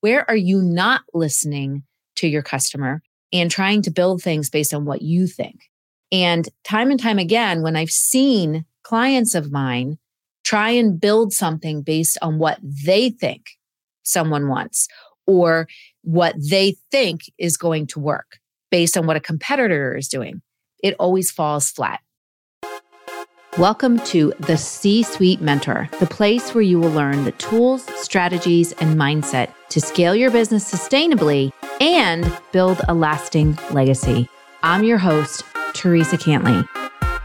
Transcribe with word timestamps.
Where 0.00 0.28
are 0.28 0.36
you 0.36 0.62
not 0.62 1.02
listening 1.14 1.84
to 2.16 2.28
your 2.28 2.42
customer 2.42 3.02
and 3.32 3.50
trying 3.50 3.82
to 3.82 3.90
build 3.90 4.22
things 4.22 4.50
based 4.50 4.74
on 4.74 4.84
what 4.84 5.02
you 5.02 5.26
think? 5.26 5.62
And 6.12 6.48
time 6.64 6.90
and 6.90 7.00
time 7.00 7.18
again, 7.18 7.62
when 7.62 7.76
I've 7.76 7.90
seen 7.90 8.64
clients 8.84 9.34
of 9.34 9.50
mine 9.50 9.98
try 10.44 10.70
and 10.70 11.00
build 11.00 11.32
something 11.32 11.82
based 11.82 12.16
on 12.22 12.38
what 12.38 12.58
they 12.62 13.10
think 13.10 13.46
someone 14.04 14.48
wants 14.48 14.86
or 15.26 15.66
what 16.02 16.36
they 16.38 16.76
think 16.92 17.22
is 17.36 17.56
going 17.56 17.88
to 17.88 17.98
work 17.98 18.38
based 18.70 18.96
on 18.96 19.06
what 19.06 19.16
a 19.16 19.20
competitor 19.20 19.96
is 19.96 20.08
doing, 20.08 20.40
it 20.82 20.94
always 21.00 21.30
falls 21.32 21.70
flat. 21.70 22.00
Welcome 23.58 24.00
to 24.00 24.34
the 24.38 24.58
C 24.58 25.02
Suite 25.02 25.40
Mentor, 25.40 25.88
the 25.98 26.06
place 26.06 26.54
where 26.54 26.60
you 26.60 26.78
will 26.78 26.90
learn 26.90 27.24
the 27.24 27.32
tools, 27.32 27.86
strategies, 28.02 28.72
and 28.72 29.00
mindset 29.00 29.50
to 29.70 29.80
scale 29.80 30.14
your 30.14 30.30
business 30.30 30.70
sustainably 30.70 31.54
and 31.80 32.30
build 32.52 32.82
a 32.86 32.92
lasting 32.92 33.58
legacy. 33.70 34.28
I'm 34.62 34.84
your 34.84 34.98
host, 34.98 35.42
Theresa 35.72 36.18
Cantley. 36.18 36.68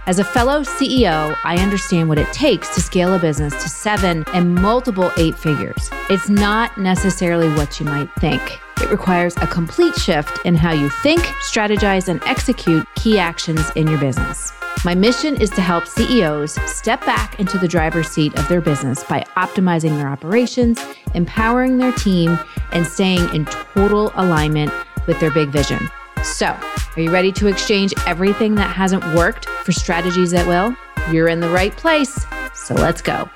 As 0.08 0.20
a 0.20 0.24
fellow 0.24 0.62
CEO, 0.62 1.36
I 1.44 1.58
understand 1.58 2.08
what 2.08 2.18
it 2.18 2.32
takes 2.32 2.74
to 2.76 2.82
scale 2.82 3.14
a 3.14 3.20
business 3.20 3.52
to 3.62 3.68
seven 3.68 4.24
and 4.34 4.56
multiple 4.56 5.12
eight 5.18 5.38
figures. 5.38 5.90
It's 6.10 6.30
not 6.30 6.78
necessarily 6.78 7.50
what 7.56 7.78
you 7.78 7.86
might 7.86 8.10
think. 8.22 8.42
It 8.82 8.90
requires 8.90 9.36
a 9.38 9.48
complete 9.48 9.96
shift 9.96 10.46
in 10.46 10.56
how 10.56 10.72
you 10.72 10.90
think, 11.04 11.20
strategize, 11.44 12.08
and 12.08 12.24
execute 12.24 12.88
key 12.96 13.20
actions 13.20 13.70
in 13.76 13.88
your 13.88 14.00
business. 14.00 14.54
My 14.84 14.96
mission 14.96 15.40
is 15.40 15.52
to 15.52 15.62
help 15.62 15.86
CEOs 15.86 16.54
step 16.72 17.06
back 17.06 17.40
into 17.40 17.60
the 17.60 17.68
driver's 17.68 18.08
seat 18.10 18.34
of 18.40 18.48
their 18.48 18.62
business 18.62 19.04
by 19.04 19.24
optimizing 19.38 19.98
their 19.98 20.08
operations, 20.08 20.80
empowering 21.14 21.78
their 21.78 21.92
team, 21.92 22.40
and 22.72 22.88
staying 22.88 23.32
in 23.36 23.46
total 23.46 24.12
alignment 24.16 24.72
with 25.06 25.20
their 25.20 25.30
big 25.30 25.50
vision. 25.50 25.88
So, 26.24 26.48
are 26.48 27.02
you 27.02 27.12
ready 27.12 27.32
to 27.34 27.48
exchange 27.48 27.94
everything 28.08 28.56
that 28.56 28.76
hasn't 28.76 29.06
worked 29.14 29.46
for 29.46 29.72
strategies 29.72 30.32
that 30.32 30.48
will? 30.48 30.76
You're 31.14 31.28
in 31.28 31.42
the 31.42 31.50
right 31.50 31.76
place. 31.78 32.26
So, 32.56 32.74
let's 32.74 33.04
go. 33.04 33.30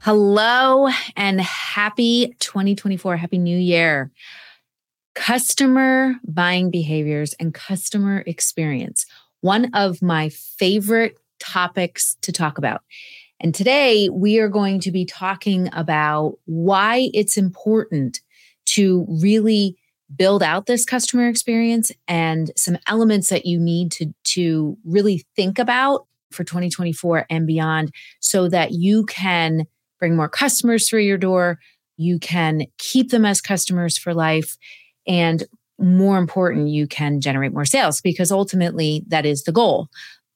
Hello 0.00 0.88
and 1.16 1.40
happy 1.40 2.34
2024. 2.40 3.16
Happy 3.16 3.38
New 3.38 3.56
Year 3.56 4.10
customer 5.14 6.14
buying 6.26 6.70
behaviors 6.70 7.34
and 7.34 7.54
customer 7.54 8.22
experience, 8.26 9.06
one 9.40 9.70
of 9.74 10.02
my 10.02 10.28
favorite 10.28 11.16
topics 11.38 12.16
to 12.22 12.32
talk 12.32 12.58
about. 12.58 12.82
And 13.40 13.54
today 13.54 14.08
we 14.08 14.38
are 14.38 14.48
going 14.48 14.80
to 14.80 14.92
be 14.92 15.04
talking 15.04 15.68
about 15.72 16.38
why 16.44 17.10
it's 17.12 17.36
important 17.36 18.20
to 18.66 19.04
really 19.08 19.76
build 20.14 20.42
out 20.42 20.66
this 20.66 20.84
customer 20.84 21.28
experience 21.28 21.90
and 22.06 22.52
some 22.56 22.78
elements 22.86 23.28
that 23.30 23.46
you 23.46 23.58
need 23.58 23.90
to, 23.92 24.14
to 24.24 24.76
really 24.84 25.24
think 25.34 25.58
about 25.58 26.06
for 26.30 26.44
2024 26.44 27.26
and 27.28 27.46
beyond 27.46 27.92
so 28.20 28.48
that 28.48 28.72
you 28.72 29.04
can 29.06 29.66
bring 29.98 30.14
more 30.16 30.28
customers 30.28 30.88
through 30.88 31.00
your 31.00 31.18
door. 31.18 31.58
You 31.96 32.18
can 32.18 32.66
keep 32.78 33.10
them 33.10 33.24
as 33.24 33.40
customers 33.40 33.98
for 33.98 34.14
life 34.14 34.56
and 35.06 35.44
more 35.78 36.18
important, 36.18 36.68
you 36.68 36.86
can 36.86 37.20
generate 37.20 37.52
more 37.52 37.64
sales 37.64 38.00
because 38.00 38.30
ultimately 38.30 39.04
that 39.08 39.26
is 39.26 39.44
the 39.44 39.52
goal. 39.52 39.88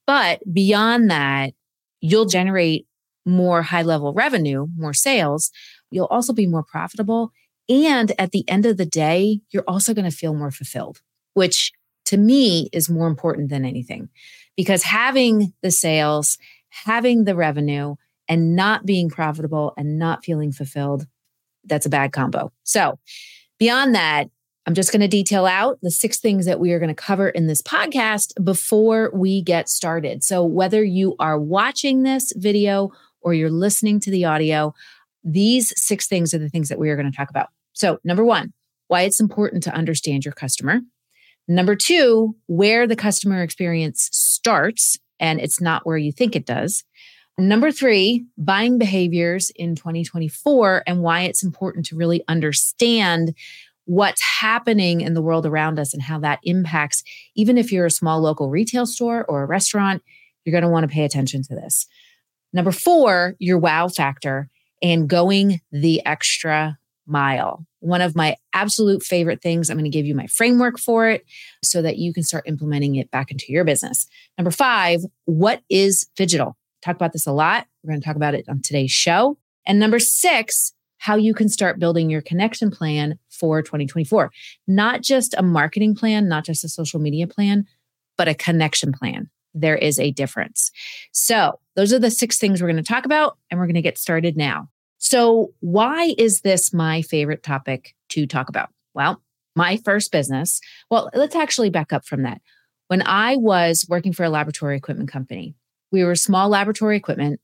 But 0.05 0.41
beyond 0.51 1.09
that, 1.09 1.53
you'll 2.01 2.25
generate 2.25 2.85
more 3.25 3.61
high 3.61 3.81
level 3.81 4.13
revenue, 4.13 4.67
more 4.75 4.93
sales. 4.93 5.51
You'll 5.91 6.05
also 6.05 6.33
be 6.33 6.47
more 6.47 6.63
profitable. 6.63 7.31
And 7.69 8.13
at 8.17 8.31
the 8.31 8.47
end 8.49 8.65
of 8.65 8.77
the 8.77 8.85
day, 8.85 9.41
you're 9.51 9.63
also 9.67 9.93
going 9.93 10.09
to 10.09 10.15
feel 10.15 10.33
more 10.33 10.51
fulfilled, 10.51 11.01
which 11.33 11.71
to 12.05 12.17
me 12.17 12.69
is 12.71 12.89
more 12.89 13.07
important 13.07 13.49
than 13.49 13.65
anything 13.65 14.09
because 14.55 14.83
having 14.83 15.53
the 15.61 15.71
sales, 15.71 16.37
having 16.69 17.25
the 17.25 17.35
revenue, 17.35 17.95
and 18.29 18.55
not 18.55 18.85
being 18.85 19.09
profitable 19.09 19.73
and 19.77 19.97
not 19.97 20.23
feeling 20.25 20.51
fulfilled, 20.51 21.05
that's 21.65 21.85
a 21.85 21.89
bad 21.89 22.11
combo. 22.11 22.51
So, 22.63 22.99
beyond 23.57 23.95
that, 23.95 24.29
I'm 24.67 24.73
just 24.73 24.91
going 24.91 25.01
to 25.01 25.07
detail 25.07 25.45
out 25.45 25.79
the 25.81 25.89
six 25.89 26.19
things 26.19 26.45
that 26.45 26.59
we 26.59 26.73
are 26.73 26.79
going 26.79 26.89
to 26.89 26.93
cover 26.93 27.29
in 27.29 27.47
this 27.47 27.61
podcast 27.61 28.33
before 28.43 29.09
we 29.13 29.41
get 29.41 29.69
started. 29.69 30.25
So, 30.25 30.43
whether 30.43 30.83
you 30.83 31.15
are 31.19 31.39
watching 31.39 32.03
this 32.03 32.33
video 32.35 32.91
or 33.21 33.33
you're 33.33 33.49
listening 33.49 34.01
to 34.01 34.11
the 34.11 34.25
audio, 34.25 34.73
these 35.23 35.73
six 35.81 36.05
things 36.05 36.33
are 36.33 36.37
the 36.37 36.49
things 36.49 36.67
that 36.67 36.79
we 36.79 36.89
are 36.89 36.97
going 36.97 37.09
to 37.09 37.15
talk 37.15 37.29
about. 37.29 37.47
So, 37.71 37.99
number 38.03 38.25
one, 38.25 38.51
why 38.89 39.03
it's 39.03 39.21
important 39.21 39.63
to 39.63 39.73
understand 39.73 40.25
your 40.25 40.33
customer. 40.33 40.81
Number 41.47 41.77
two, 41.77 42.35
where 42.47 42.87
the 42.87 42.97
customer 42.97 43.41
experience 43.41 44.09
starts 44.11 44.97
and 45.17 45.39
it's 45.39 45.61
not 45.61 45.85
where 45.85 45.97
you 45.97 46.11
think 46.11 46.35
it 46.35 46.45
does. 46.45 46.83
Number 47.39 47.71
three, 47.71 48.25
buying 48.35 48.79
behaviors 48.79 49.51
in 49.51 49.75
2024 49.75 50.83
and 50.87 51.03
why 51.03 51.21
it's 51.21 51.43
important 51.43 51.85
to 51.85 51.95
really 51.95 52.23
understand 52.27 53.35
what's 53.87 54.21
happening 54.41 54.99
in 54.99 55.13
the 55.13 55.21
world 55.21 55.45
around 55.45 55.79
us 55.79 55.93
and 55.93 56.03
how 56.03 56.19
that 56.19 56.39
impacts, 56.43 57.03
even 57.35 57.57
if 57.57 57.71
you're 57.71 57.85
a 57.85 57.91
small 57.91 58.19
local 58.19 58.49
retail 58.49 58.85
store 58.85 59.25
or 59.29 59.43
a 59.43 59.47
restaurant, 59.47 60.03
you're 60.43 60.51
going 60.51 60.63
to 60.63 60.69
want 60.69 60.83
to 60.83 60.93
pay 60.93 61.05
attention 61.05 61.41
to 61.43 61.55
this. 61.55 61.87
Number 62.51 62.71
four, 62.71 63.35
your 63.39 63.57
wow 63.57 63.87
factor 63.87 64.49
and 64.83 65.09
going 65.09 65.61
the 65.71 66.05
extra 66.05 66.77
mile. 67.05 67.65
One 67.79 68.01
of 68.01 68.13
my 68.13 68.35
absolute 68.53 69.03
favorite 69.03 69.41
things. 69.41 69.69
I'm 69.69 69.77
going 69.77 69.89
to 69.89 69.97
give 69.97 70.05
you 70.05 70.15
my 70.15 70.27
framework 70.27 70.77
for 70.77 71.07
it 71.07 71.25
so 71.63 71.81
that 71.81 71.97
you 71.97 72.13
can 72.13 72.23
start 72.23 72.43
implementing 72.45 72.95
it 72.95 73.09
back 73.09 73.31
into 73.31 73.45
your 73.47 73.63
business. 73.63 74.05
Number 74.37 74.51
five, 74.51 74.99
what 75.25 75.61
is 75.69 76.07
phygital? 76.19 76.53
Talk 76.83 76.97
about 76.97 77.13
this 77.13 77.25
a 77.25 77.31
lot. 77.31 77.67
We're 77.83 77.91
going 77.91 78.01
to 78.01 78.05
talk 78.05 78.17
about 78.17 78.35
it 78.35 78.45
on 78.49 78.61
today's 78.61 78.91
show. 78.91 79.37
And 79.65 79.79
number 79.79 79.99
six, 79.99 80.73
how 80.97 81.15
you 81.15 81.33
can 81.33 81.47
start 81.47 81.79
building 81.79 82.09
your 82.09 82.21
connection 82.21 82.71
plan 82.71 83.19
for 83.37 83.61
2024. 83.61 84.31
Not 84.67 85.01
just 85.01 85.35
a 85.37 85.43
marketing 85.43 85.95
plan, 85.95 86.27
not 86.27 86.45
just 86.45 86.63
a 86.63 86.69
social 86.69 86.99
media 86.99 87.27
plan, 87.27 87.65
but 88.17 88.27
a 88.27 88.33
connection 88.33 88.91
plan. 88.91 89.29
There 89.53 89.75
is 89.75 89.99
a 89.99 90.11
difference. 90.11 90.71
So, 91.11 91.59
those 91.75 91.93
are 91.93 91.99
the 91.99 92.11
six 92.11 92.37
things 92.37 92.61
we're 92.61 92.71
going 92.71 92.83
to 92.83 92.93
talk 92.93 93.05
about, 93.05 93.37
and 93.49 93.59
we're 93.59 93.65
going 93.65 93.75
to 93.75 93.81
get 93.81 93.97
started 93.97 94.35
now. 94.35 94.69
So, 94.97 95.53
why 95.59 96.13
is 96.17 96.41
this 96.41 96.73
my 96.73 97.01
favorite 97.01 97.43
topic 97.43 97.95
to 98.09 98.27
talk 98.27 98.49
about? 98.49 98.69
Well, 98.93 99.21
my 99.55 99.77
first 99.77 100.11
business, 100.11 100.61
well, 100.91 101.09
let's 101.13 101.35
actually 101.35 101.69
back 101.69 101.93
up 101.93 102.05
from 102.05 102.23
that. 102.23 102.41
When 102.87 103.01
I 103.05 103.35
was 103.35 103.85
working 103.89 104.13
for 104.13 104.23
a 104.23 104.29
laboratory 104.29 104.77
equipment 104.77 105.11
company, 105.11 105.55
we 105.91 106.03
were 106.03 106.15
small 106.15 106.49
laboratory 106.49 106.97
equipment, 106.97 107.39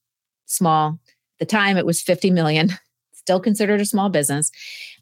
small. 0.46 1.00
At 1.40 1.40
the 1.40 1.46
time, 1.46 1.78
it 1.78 1.86
was 1.86 2.02
50 2.02 2.32
million 2.32 2.70
still 3.24 3.40
considered 3.40 3.80
a 3.80 3.86
small 3.86 4.10
business. 4.10 4.52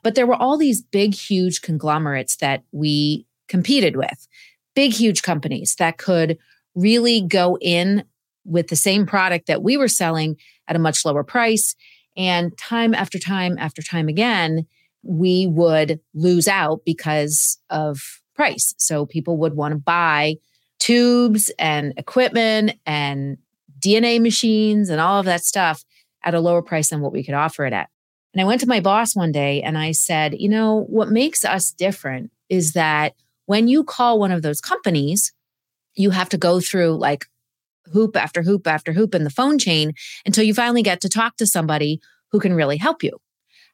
But 0.04 0.16
there 0.16 0.28
were 0.28 0.36
all 0.36 0.58
these 0.58 0.82
big, 0.82 1.14
huge 1.14 1.62
conglomerates 1.62 2.38
that 2.38 2.64
we 2.72 3.26
competed 3.48 3.96
with, 3.96 4.28
big, 4.76 4.94
huge 4.94 5.22
companies 5.22 5.76
that 5.76 5.98
could 5.98 6.38
really 6.76 7.22
go 7.22 7.58
in 7.62 8.04
with 8.46 8.68
the 8.70 8.76
same 8.76 9.06
product 9.06 9.48
that 9.48 9.62
we 9.62 9.78
were 9.78 9.88
selling 9.88 10.36
at 10.68 10.76
a 10.76 10.80
much 10.80 11.06
lower 11.06 11.24
price. 11.24 11.76
And 12.18 12.58
time 12.58 12.94
after 12.94 13.20
time 13.20 13.58
after 13.60 13.82
time 13.82 14.08
again, 14.08 14.66
we 15.04 15.48
would 15.48 16.00
lose 16.14 16.48
out 16.48 16.82
because 16.86 17.60
of 17.70 18.22
price. 18.36 18.74
So 18.78 19.06
people 19.06 19.38
would 19.38 19.56
want 19.56 19.74
to 19.74 19.80
buy 19.80 20.36
tubes 20.80 21.52
and 21.60 21.94
equipment 21.98 22.74
and 22.86 23.38
DNA 23.80 24.22
machines 24.22 24.90
and 24.90 25.00
all 25.00 25.20
of 25.20 25.26
that 25.26 25.44
stuff 25.44 25.84
at 26.24 26.34
a 26.34 26.40
lower 26.40 26.62
price 26.62 26.90
than 26.90 27.02
what 27.02 27.12
we 27.12 27.24
could 27.24 27.34
offer 27.34 27.66
it 27.66 27.74
at. 27.74 27.90
And 28.34 28.42
I 28.42 28.46
went 28.46 28.62
to 28.62 28.68
my 28.68 28.80
boss 28.80 29.16
one 29.16 29.32
day 29.32 29.62
and 29.62 29.78
I 29.78 29.92
said, 29.92 30.36
you 30.40 30.50
know, 30.50 30.86
what 30.88 31.10
makes 31.10 31.44
us 31.44 31.72
different 31.72 32.32
is 32.50 32.74
that 32.74 33.14
when 33.46 33.68
you 33.68 33.84
call 33.84 34.20
one 34.20 34.32
of 34.32 34.42
those 34.42 34.62
companies, 34.62 35.34
you 35.96 36.12
have 36.12 36.30
to 36.30 36.38
go 36.38 36.60
through 36.60 36.98
like 36.98 37.26
hoop 37.92 38.16
after 38.16 38.44
hoop 38.44 38.68
after 38.68 38.94
hoop 38.94 39.14
in 39.14 39.24
the 39.24 39.30
phone 39.30 39.58
chain 39.58 39.94
until 40.26 40.44
you 40.44 40.54
finally 40.54 40.84
get 40.84 41.02
to 41.02 41.10
talk 41.10 41.36
to 41.38 41.46
somebody 41.46 42.00
who 42.32 42.40
can 42.40 42.54
really 42.54 42.78
help 42.78 43.04
you. 43.04 43.20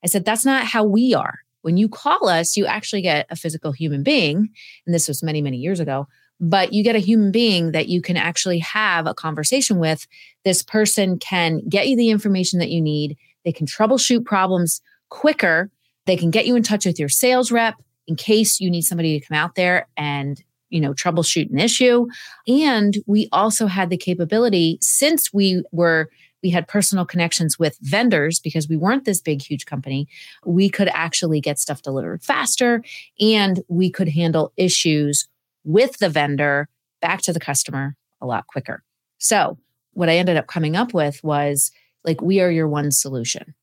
I 0.04 0.08
said, 0.08 0.26
that's 0.26 0.46
not 0.46 0.66
how 0.66 0.84
we 0.84 1.14
are. 1.14 1.40
When 1.62 1.78
you 1.78 1.90
call 1.90 2.30
us, 2.30 2.56
you 2.56 2.66
actually 2.66 3.02
get 3.02 3.28
a 3.30 3.36
physical 3.36 3.72
human 3.72 4.04
being. 4.04 4.50
And 4.86 4.96
this 4.96 5.08
was 5.08 5.22
many, 5.22 5.42
many 5.42 5.58
years 5.58 5.80
ago, 5.80 6.08
but 6.40 6.72
you 6.72 6.84
get 6.84 6.96
a 6.96 7.00
human 7.00 7.32
being 7.32 7.72
that 7.72 7.88
you 7.88 8.02
can 8.02 8.18
actually 8.18 8.60
have 8.60 9.06
a 9.06 9.14
conversation 9.14 9.78
with. 9.78 10.08
This 10.46 10.64
person 10.64 11.20
can 11.20 11.62
get 11.68 11.88
you 11.88 11.98
the 11.98 12.10
information 12.10 12.60
that 12.60 12.70
you 12.70 12.82
need. 12.82 13.18
They 13.48 13.54
can 13.54 13.66
troubleshoot 13.66 14.26
problems 14.26 14.82
quicker. 15.08 15.72
They 16.06 16.18
can 16.18 16.32
get 16.32 16.46
you 16.46 16.58
in 16.58 16.64
touch 16.64 16.86
with 16.86 17.00
your 17.00 17.08
sales 17.08 17.50
rep 17.50 17.76
in 18.06 18.18
case 18.18 18.60
you 18.60 18.70
need 18.70 18.82
somebody 18.82 19.18
to 19.18 19.26
come 19.26 19.38
out 19.38 19.56
there 19.56 19.88
and 19.96 20.44
you 20.70 20.82
know 20.82 20.94
troubleshoot 20.94 21.50
an 21.50 21.58
issue 21.58 22.08
and 22.46 22.98
we 23.06 23.30
also 23.32 23.68
had 23.68 23.90
the 23.90 23.96
capability 23.96 24.78
since 24.82 25.32
we 25.32 25.64
were 25.72 26.10
we 26.44 26.50
had 26.50 26.68
personal 26.68 27.06
connections 27.06 27.58
with 27.58 27.78
vendors 27.80 28.42
because 28.42 28.68
we 28.68 28.76
weren't 28.76 29.06
this 29.06 29.22
big, 29.22 29.42
huge 29.42 29.66
company. 29.66 30.10
We 30.46 30.70
could 30.70 30.90
actually 30.90 31.40
get 31.40 31.58
stuff 31.58 31.82
delivered 31.82 32.24
faster 32.24 32.84
and 33.18 33.64
we 33.70 33.90
could 33.90 34.10
handle 34.10 34.52
issues 34.58 35.30
with 35.64 36.00
the 36.00 36.10
vendor 36.10 36.68
back 37.02 37.22
to 37.22 37.32
the 37.32 37.40
customer 37.40 37.96
a 38.20 38.26
lot 38.26 38.48
quicker. 38.48 38.84
So, 39.20 39.58
what 39.94 40.10
I 40.10 40.18
ended 40.18 40.36
up 40.36 40.48
coming 40.48 40.76
up 40.76 40.94
with 40.94 41.24
was 41.24 41.72
like, 42.08 42.22
we 42.22 42.40
are 42.40 42.50
your 42.50 42.70
one 42.70 42.90
solution. 42.90 43.54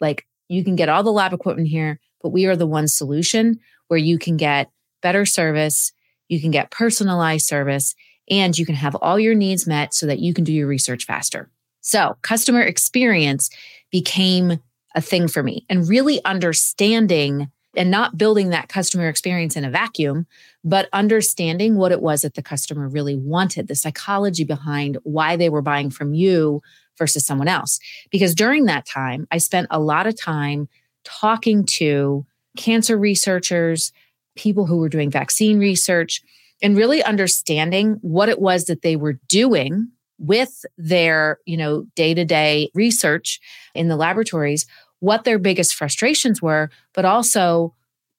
Like, 0.00 0.26
you 0.48 0.64
can 0.64 0.76
get 0.76 0.88
all 0.88 1.04
the 1.04 1.12
lab 1.12 1.32
equipment 1.32 1.68
here, 1.68 2.00
but 2.20 2.30
we 2.30 2.46
are 2.46 2.56
the 2.56 2.66
one 2.66 2.88
solution 2.88 3.60
where 3.86 3.98
you 3.98 4.18
can 4.18 4.36
get 4.36 4.70
better 5.00 5.24
service, 5.24 5.92
you 6.28 6.40
can 6.40 6.50
get 6.50 6.70
personalized 6.70 7.46
service, 7.46 7.94
and 8.28 8.58
you 8.58 8.66
can 8.66 8.74
have 8.74 8.96
all 8.96 9.18
your 9.18 9.34
needs 9.34 9.66
met 9.66 9.94
so 9.94 10.06
that 10.06 10.18
you 10.18 10.34
can 10.34 10.44
do 10.44 10.52
your 10.52 10.66
research 10.66 11.04
faster. 11.04 11.48
So, 11.80 12.16
customer 12.22 12.60
experience 12.60 13.50
became 13.90 14.60
a 14.94 15.00
thing 15.00 15.28
for 15.28 15.42
me 15.42 15.64
and 15.70 15.88
really 15.88 16.22
understanding 16.24 17.50
and 17.74 17.90
not 17.90 18.18
building 18.18 18.50
that 18.50 18.68
customer 18.68 19.08
experience 19.08 19.56
in 19.56 19.64
a 19.64 19.70
vacuum, 19.70 20.26
but 20.62 20.88
understanding 20.92 21.76
what 21.76 21.92
it 21.92 22.02
was 22.02 22.20
that 22.20 22.34
the 22.34 22.42
customer 22.42 22.88
really 22.88 23.16
wanted, 23.16 23.68
the 23.68 23.74
psychology 23.74 24.44
behind 24.44 24.98
why 25.04 25.36
they 25.36 25.48
were 25.48 25.62
buying 25.62 25.90
from 25.90 26.12
you 26.14 26.62
versus 26.98 27.24
someone 27.24 27.48
else. 27.48 27.78
Because 28.10 28.34
during 28.34 28.66
that 28.66 28.86
time, 28.86 29.26
I 29.30 29.38
spent 29.38 29.66
a 29.70 29.80
lot 29.80 30.06
of 30.06 30.20
time 30.20 30.68
talking 31.04 31.64
to 31.64 32.26
cancer 32.56 32.98
researchers, 32.98 33.92
people 34.36 34.66
who 34.66 34.76
were 34.76 34.88
doing 34.88 35.10
vaccine 35.10 35.58
research, 35.58 36.20
and 36.62 36.76
really 36.76 37.02
understanding 37.02 37.98
what 38.02 38.28
it 38.28 38.40
was 38.40 38.66
that 38.66 38.82
they 38.82 38.96
were 38.96 39.18
doing 39.28 39.88
with 40.18 40.64
their, 40.78 41.38
you 41.46 41.56
know, 41.56 41.84
day-to-day 41.96 42.70
research 42.74 43.40
in 43.74 43.88
the 43.88 43.96
laboratories, 43.96 44.66
what 45.02 45.24
their 45.24 45.40
biggest 45.40 45.74
frustrations 45.74 46.40
were, 46.40 46.70
but 46.94 47.04
also 47.04 47.74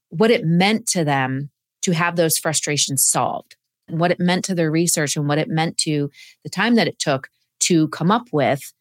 what 0.09 0.30
it 0.30 0.44
meant 0.44 0.85
to 0.85 1.06
them 1.06 1.50
to 1.81 1.94
have 1.94 2.18
those 2.18 2.38
frustrations 2.38 3.06
solved, 3.06 3.56
and 3.88 4.01
what 4.01 4.12
it 4.12 4.19
meant 4.19 4.44
to 4.44 4.53
their 4.53 4.69
research 4.69 5.15
and 5.15 5.30
what 5.30 5.38
it 5.38 5.47
meant 5.47 5.77
to 5.77 6.12
the 6.44 6.50
time 6.50 6.75
that 6.75 6.89
it 6.89 7.00
took 7.00 7.30
to 7.62 7.88
come 7.88 8.12
up 8.12 8.27
with 8.33 8.74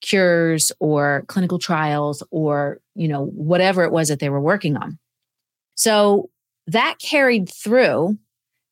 cures 0.00 0.70
or 0.78 1.24
clinical 1.26 1.58
trials 1.58 2.22
or 2.30 2.78
you 2.94 3.08
know 3.08 3.26
whatever 3.26 3.82
it 3.82 3.90
was 3.90 4.08
that 4.08 4.20
they 4.20 4.30
were 4.30 4.40
working 4.40 4.76
on. 4.76 4.96
So 5.74 6.30
that 6.68 7.00
carried 7.00 7.48
through 7.48 8.16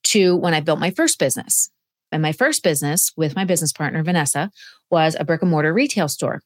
to 0.04 0.36
when 0.36 0.54
i 0.54 0.60
built 0.60 0.78
my 0.78 0.92
first 0.92 1.18
business. 1.18 1.68
And 2.12 2.22
my 2.22 2.32
first 2.32 2.62
business 2.62 3.12
with 3.16 3.34
my 3.34 3.44
business 3.44 3.72
partner 3.72 4.04
vanessa 4.04 4.52
was 4.88 5.16
a 5.18 5.24
brick 5.24 5.42
and 5.42 5.50
mortar 5.50 5.74
retail 5.74 6.06
store 6.06 6.42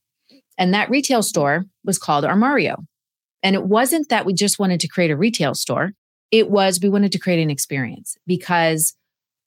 and 0.58 0.72
that 0.74 0.90
retail 0.90 1.22
store 1.22 1.64
was 1.84 1.98
called 1.98 2.24
armario 2.24 2.76
and 3.42 3.56
it 3.56 3.64
wasn't 3.64 4.08
that 4.08 4.26
we 4.26 4.32
just 4.32 4.58
wanted 4.58 4.80
to 4.80 4.88
create 4.88 5.10
a 5.10 5.16
retail 5.16 5.54
store 5.54 5.92
it 6.30 6.50
was 6.50 6.80
we 6.82 6.88
wanted 6.88 7.12
to 7.12 7.18
create 7.18 7.42
an 7.42 7.50
experience 7.50 8.16
because 8.26 8.94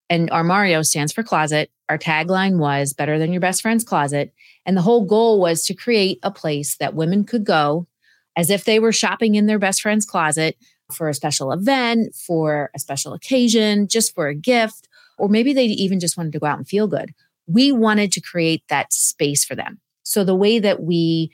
and 0.10 0.30
Armario 0.30 0.86
stands 0.86 1.12
for 1.12 1.24
closet. 1.24 1.72
Our 1.90 1.98
tagline 1.98 2.58
was 2.58 2.94
better 2.94 3.18
than 3.18 3.32
your 3.32 3.42
best 3.42 3.62
friend's 3.62 3.84
closet. 3.84 4.34
And 4.66 4.76
the 4.76 4.82
whole 4.82 5.06
goal 5.06 5.40
was 5.40 5.66
to 5.66 5.74
create 5.74 6.20
a 6.24 6.32
place 6.32 6.78
that 6.78 6.96
women 6.96 7.24
could 7.24 7.44
go 7.44 7.88
as 8.36 8.50
if 8.50 8.66
they 8.66 8.80
were 8.80 8.92
shopping 8.92 9.36
in 9.36 9.46
their 9.46 9.60
best 9.60 9.82
friend's 9.82 10.06
closet 10.06 10.58
for 10.92 11.10
a 11.10 11.14
special 11.14 11.52
event, 11.52 12.14
for 12.14 12.70
a 12.76 12.80
special 12.80 13.14
occasion, 13.14 13.88
just 13.88 14.14
for 14.14 14.28
a 14.28 14.36
gift, 14.36 14.88
or 15.18 15.30
maybe 15.30 15.54
they 15.54 15.66
even 15.66 16.00
just 16.00 16.18
wanted 16.18 16.34
to 16.34 16.40
go 16.40 16.46
out 16.46 16.58
and 16.58 16.68
feel 16.68 16.88
good. 16.88 17.14
We 17.48 17.72
wanted 17.72 18.12
to 18.14 18.22
create 18.22 18.64
that 18.70 18.94
space 18.94 19.46
for 19.46 19.56
them. 19.56 19.80
So 20.06 20.24
the 20.24 20.36
way 20.36 20.60
that 20.60 20.84
we 20.84 21.32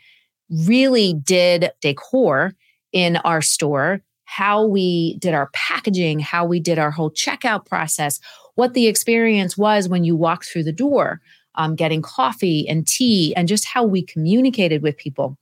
really 0.49 1.13
did 1.13 1.71
decor 1.81 2.53
in 2.91 3.17
our 3.17 3.41
store, 3.41 4.01
how 4.25 4.65
we 4.65 5.17
did 5.17 5.33
our 5.33 5.49
packaging, 5.53 6.19
how 6.19 6.45
we 6.45 6.59
did 6.59 6.79
our 6.79 6.89
whole 6.89 7.11
checkout 7.11 7.65
process, 7.65 8.19
what 8.55 8.73
the 8.73 8.87
experience 8.87 9.57
was 9.57 9.87
when 9.87 10.03
you 10.03 10.15
walked 10.15 10.45
through 10.45 10.63
the 10.63 10.71
door, 10.71 11.21
um, 11.55 11.75
getting 11.75 12.01
coffee 12.01 12.67
and 12.67 12.87
tea, 12.87 13.33
and 13.35 13.47
just 13.47 13.65
how 13.65 13.83
we 13.83 14.01
communicated 14.01 14.81
with 14.81 14.97
people. 14.97 15.37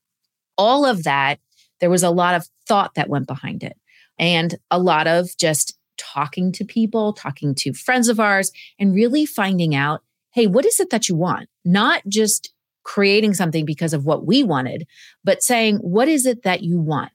All 0.57 0.85
of 0.85 1.03
that, 1.03 1.39
there 1.79 1.89
was 1.89 2.03
a 2.03 2.09
lot 2.09 2.35
of 2.35 2.47
thought 2.67 2.95
that 2.95 3.09
went 3.09 3.27
behind 3.27 3.63
it, 3.63 3.77
and 4.17 4.55
a 4.71 4.79
lot 4.79 5.07
of 5.07 5.29
just 5.37 5.77
talking 5.97 6.51
to 6.53 6.65
people, 6.65 7.13
talking 7.13 7.53
to 7.53 7.73
friends 7.73 8.09
of 8.09 8.19
ours, 8.19 8.51
and 8.79 8.95
really 8.95 9.25
finding 9.25 9.75
out 9.75 10.01
hey, 10.31 10.45
what 10.45 10.63
is 10.63 10.79
it 10.79 10.91
that 10.91 11.09
you 11.09 11.15
want? 11.15 11.49
Not 11.65 12.03
just 12.07 12.53
creating 12.89 13.35
something 13.35 13.65
because 13.65 13.93
of 13.93 14.03
what 14.03 14.25
we 14.25 14.41
wanted, 14.41 14.87
but 15.23 15.43
saying, 15.43 15.77
what 15.77 16.07
is 16.07 16.25
it 16.25 16.41
that 16.41 16.63
you 16.63 16.79
want? 16.79 17.11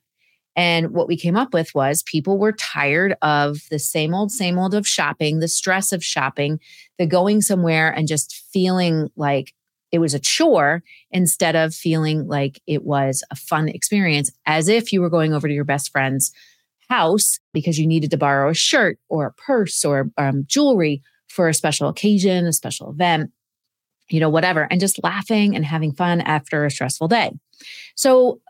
And 0.55 0.91
what 0.91 1.09
we 1.09 1.17
came 1.17 1.35
up 1.35 1.53
with 1.53 1.75
was 1.75 2.01
people 2.03 2.37
were 2.37 2.53
tired 2.53 3.17
of 3.21 3.57
the 3.69 3.77
same 3.77 4.13
old, 4.13 4.31
same 4.31 4.57
old 4.57 4.73
of 4.73 4.87
shopping, 4.87 5.39
the 5.39 5.49
stress 5.49 5.91
of 5.91 6.01
shopping, 6.01 6.61
the 6.97 7.05
going 7.05 7.41
somewhere 7.41 7.89
and 7.89 8.07
just 8.07 8.33
feeling 8.53 9.09
like 9.17 9.53
it 9.91 9.99
was 9.99 10.13
a 10.13 10.19
chore 10.19 10.81
instead 11.11 11.57
of 11.57 11.75
feeling 11.75 12.25
like 12.25 12.61
it 12.65 12.85
was 12.85 13.21
a 13.29 13.35
fun 13.35 13.67
experience, 13.67 14.31
as 14.45 14.69
if 14.69 14.93
you 14.93 15.01
were 15.01 15.09
going 15.09 15.33
over 15.33 15.45
to 15.45 15.53
your 15.53 15.65
best 15.65 15.91
friend's 15.91 16.31
house 16.87 17.37
because 17.51 17.77
you 17.77 17.85
needed 17.85 18.11
to 18.11 18.17
borrow 18.17 18.49
a 18.49 18.53
shirt 18.53 18.97
or 19.09 19.25
a 19.25 19.33
purse 19.33 19.83
or 19.83 20.09
um, 20.17 20.45
jewelry 20.47 21.01
for 21.27 21.49
a 21.49 21.53
special 21.53 21.89
occasion, 21.89 22.45
a 22.45 22.53
special 22.53 22.91
event, 22.91 23.31
you 24.09 24.19
know, 24.19 24.29
whatever, 24.29 24.67
and 24.69 24.79
just 24.79 25.03
laughing 25.03 25.55
and 25.55 25.65
having 25.65 25.93
fun 25.93 26.21
after 26.21 26.65
a 26.65 26.71
stressful 26.71 27.07
day. 27.07 27.31
So 27.95 28.41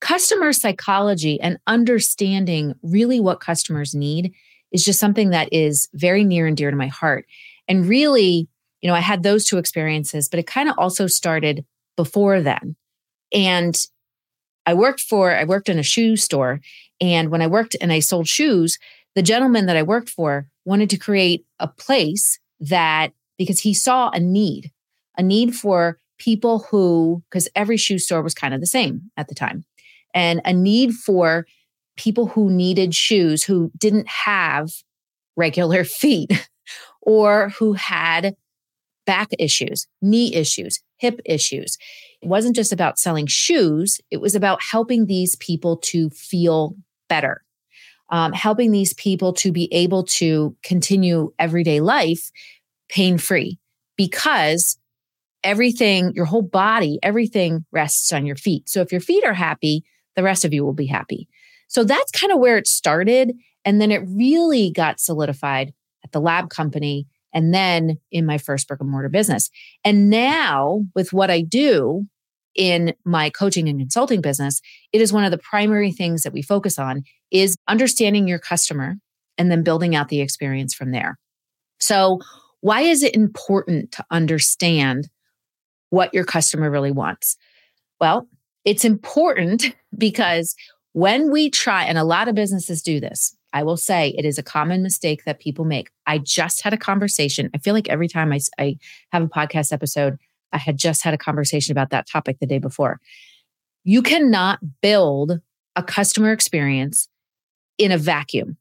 customer 0.00 0.52
psychology 0.52 1.40
and 1.40 1.58
understanding 1.66 2.74
really 2.82 3.20
what 3.20 3.40
customers 3.40 3.94
need 3.94 4.32
is 4.72 4.84
just 4.84 5.00
something 5.00 5.30
that 5.30 5.48
is 5.52 5.88
very 5.94 6.24
near 6.24 6.46
and 6.46 6.56
dear 6.56 6.70
to 6.70 6.76
my 6.76 6.86
heart. 6.86 7.26
And 7.68 7.86
really, 7.86 8.48
you 8.80 8.88
know, 8.88 8.94
I 8.94 9.00
had 9.00 9.22
those 9.22 9.44
two 9.44 9.58
experiences, 9.58 10.28
but 10.28 10.40
it 10.40 10.46
kind 10.46 10.68
of 10.68 10.78
also 10.78 11.06
started 11.06 11.64
before 11.96 12.40
then. 12.40 12.76
And 13.32 13.76
I 14.66 14.74
worked 14.74 15.00
for, 15.00 15.34
I 15.34 15.44
worked 15.44 15.68
in 15.68 15.78
a 15.78 15.82
shoe 15.82 16.16
store. 16.16 16.60
And 17.00 17.30
when 17.30 17.42
I 17.42 17.46
worked 17.46 17.76
and 17.80 17.92
I 17.92 18.00
sold 18.00 18.28
shoes, 18.28 18.78
the 19.14 19.22
gentleman 19.22 19.66
that 19.66 19.76
I 19.76 19.82
worked 19.82 20.08
for 20.08 20.46
wanted 20.64 20.90
to 20.90 20.98
create 20.98 21.44
a 21.58 21.68
place 21.68 22.38
that, 22.60 23.12
because 23.40 23.60
he 23.60 23.72
saw 23.72 24.10
a 24.10 24.20
need, 24.20 24.70
a 25.16 25.22
need 25.22 25.54
for 25.54 25.98
people 26.18 26.58
who, 26.70 27.22
because 27.30 27.48
every 27.56 27.78
shoe 27.78 27.98
store 27.98 28.20
was 28.20 28.34
kind 28.34 28.52
of 28.52 28.60
the 28.60 28.66
same 28.66 29.00
at 29.16 29.28
the 29.28 29.34
time 29.34 29.64
and 30.12 30.42
a 30.44 30.52
need 30.52 30.92
for 30.92 31.46
people 31.96 32.26
who 32.26 32.50
needed 32.50 32.94
shoes 32.94 33.42
who 33.42 33.72
didn't 33.78 34.06
have 34.06 34.68
regular 35.36 35.84
feet 36.02 36.50
or 37.00 37.48
who 37.58 37.72
had 37.72 38.36
back 39.06 39.28
issues, 39.38 39.86
knee 40.02 40.34
issues, 40.34 40.78
hip 40.98 41.18
issues. 41.24 41.78
It 42.20 42.28
wasn't 42.28 42.54
just 42.54 42.72
about 42.72 42.98
selling 42.98 43.26
shoes, 43.26 44.02
it 44.10 44.20
was 44.20 44.34
about 44.34 44.62
helping 44.62 45.06
these 45.06 45.34
people 45.36 45.78
to 45.84 46.10
feel 46.10 46.76
better, 47.08 47.42
um, 48.10 48.34
helping 48.34 48.70
these 48.70 48.92
people 48.92 49.32
to 49.32 49.50
be 49.50 49.72
able 49.72 50.04
to 50.04 50.54
continue 50.62 51.32
everyday 51.38 51.80
life 51.80 52.30
pain 52.90 53.18
free 53.18 53.58
because 53.96 54.78
everything, 55.42 56.12
your 56.14 56.26
whole 56.26 56.42
body, 56.42 56.98
everything 57.02 57.64
rests 57.72 58.12
on 58.12 58.26
your 58.26 58.36
feet. 58.36 58.68
So 58.68 58.80
if 58.80 58.92
your 58.92 59.00
feet 59.00 59.24
are 59.24 59.34
happy, 59.34 59.84
the 60.16 60.22
rest 60.22 60.44
of 60.44 60.52
you 60.52 60.64
will 60.64 60.74
be 60.74 60.86
happy. 60.86 61.28
So 61.68 61.84
that's 61.84 62.10
kind 62.10 62.32
of 62.32 62.38
where 62.38 62.58
it 62.58 62.66
started. 62.66 63.32
And 63.64 63.80
then 63.80 63.90
it 63.90 64.02
really 64.06 64.70
got 64.70 65.00
solidified 65.00 65.72
at 66.04 66.12
the 66.12 66.20
lab 66.20 66.50
company 66.50 67.06
and 67.32 67.54
then 67.54 67.98
in 68.10 68.26
my 68.26 68.38
first 68.38 68.66
brick 68.66 68.80
and 68.80 68.90
mortar 68.90 69.08
business. 69.08 69.50
And 69.84 70.10
now 70.10 70.82
with 70.94 71.12
what 71.12 71.30
I 71.30 71.42
do 71.42 72.06
in 72.56 72.94
my 73.04 73.30
coaching 73.30 73.68
and 73.68 73.78
consulting 73.78 74.20
business, 74.20 74.60
it 74.92 75.00
is 75.00 75.12
one 75.12 75.24
of 75.24 75.30
the 75.30 75.38
primary 75.38 75.92
things 75.92 76.22
that 76.22 76.32
we 76.32 76.42
focus 76.42 76.78
on 76.78 77.04
is 77.30 77.56
understanding 77.68 78.26
your 78.26 78.40
customer 78.40 78.96
and 79.38 79.50
then 79.50 79.62
building 79.62 79.94
out 79.94 80.08
the 80.08 80.20
experience 80.20 80.74
from 80.74 80.90
there. 80.90 81.18
So, 81.78 82.20
why 82.60 82.82
is 82.82 83.02
it 83.02 83.14
important 83.14 83.92
to 83.92 84.04
understand 84.10 85.08
what 85.90 86.12
your 86.14 86.24
customer 86.24 86.70
really 86.70 86.92
wants? 86.92 87.36
Well, 88.00 88.28
it's 88.64 88.84
important 88.84 89.74
because 89.98 90.54
when 90.92 91.30
we 91.30 91.50
try, 91.50 91.84
and 91.84 91.98
a 91.98 92.04
lot 92.04 92.28
of 92.28 92.34
businesses 92.34 92.82
do 92.82 93.00
this, 93.00 93.36
I 93.52 93.62
will 93.62 93.76
say 93.76 94.14
it 94.16 94.24
is 94.24 94.38
a 94.38 94.42
common 94.42 94.82
mistake 94.82 95.24
that 95.24 95.40
people 95.40 95.64
make. 95.64 95.90
I 96.06 96.18
just 96.18 96.62
had 96.62 96.72
a 96.72 96.78
conversation. 96.78 97.50
I 97.54 97.58
feel 97.58 97.74
like 97.74 97.88
every 97.88 98.08
time 98.08 98.32
I, 98.32 98.40
I 98.58 98.76
have 99.12 99.22
a 99.22 99.28
podcast 99.28 99.72
episode, 99.72 100.18
I 100.52 100.58
had 100.58 100.76
just 100.76 101.02
had 101.02 101.14
a 101.14 101.18
conversation 101.18 101.72
about 101.72 101.90
that 101.90 102.08
topic 102.08 102.38
the 102.38 102.46
day 102.46 102.58
before. 102.58 103.00
You 103.84 104.02
cannot 104.02 104.60
build 104.82 105.40
a 105.74 105.82
customer 105.82 106.32
experience 106.32 107.08
in 107.78 107.92
a 107.92 107.98
vacuum. 107.98 108.56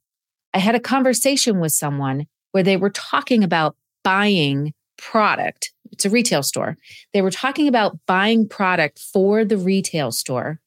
I 0.54 0.60
had 0.60 0.76
a 0.76 0.80
conversation 0.80 1.60
with 1.60 1.72
someone 1.72 2.26
where 2.52 2.64
they 2.64 2.78
were 2.78 2.90
talking 2.90 3.44
about 3.44 3.76
buying 4.10 4.74
product. 4.98 5.72
It's 5.92 6.04
a 6.04 6.10
retail 6.10 6.42
store. 6.42 6.78
They 7.14 7.22
were 7.22 7.30
talking 7.30 7.68
about 7.68 8.00
buying 8.08 8.50
product 8.50 8.98
for 8.98 9.46
the 9.46 9.58
retail 9.58 10.12
store. 10.12 10.60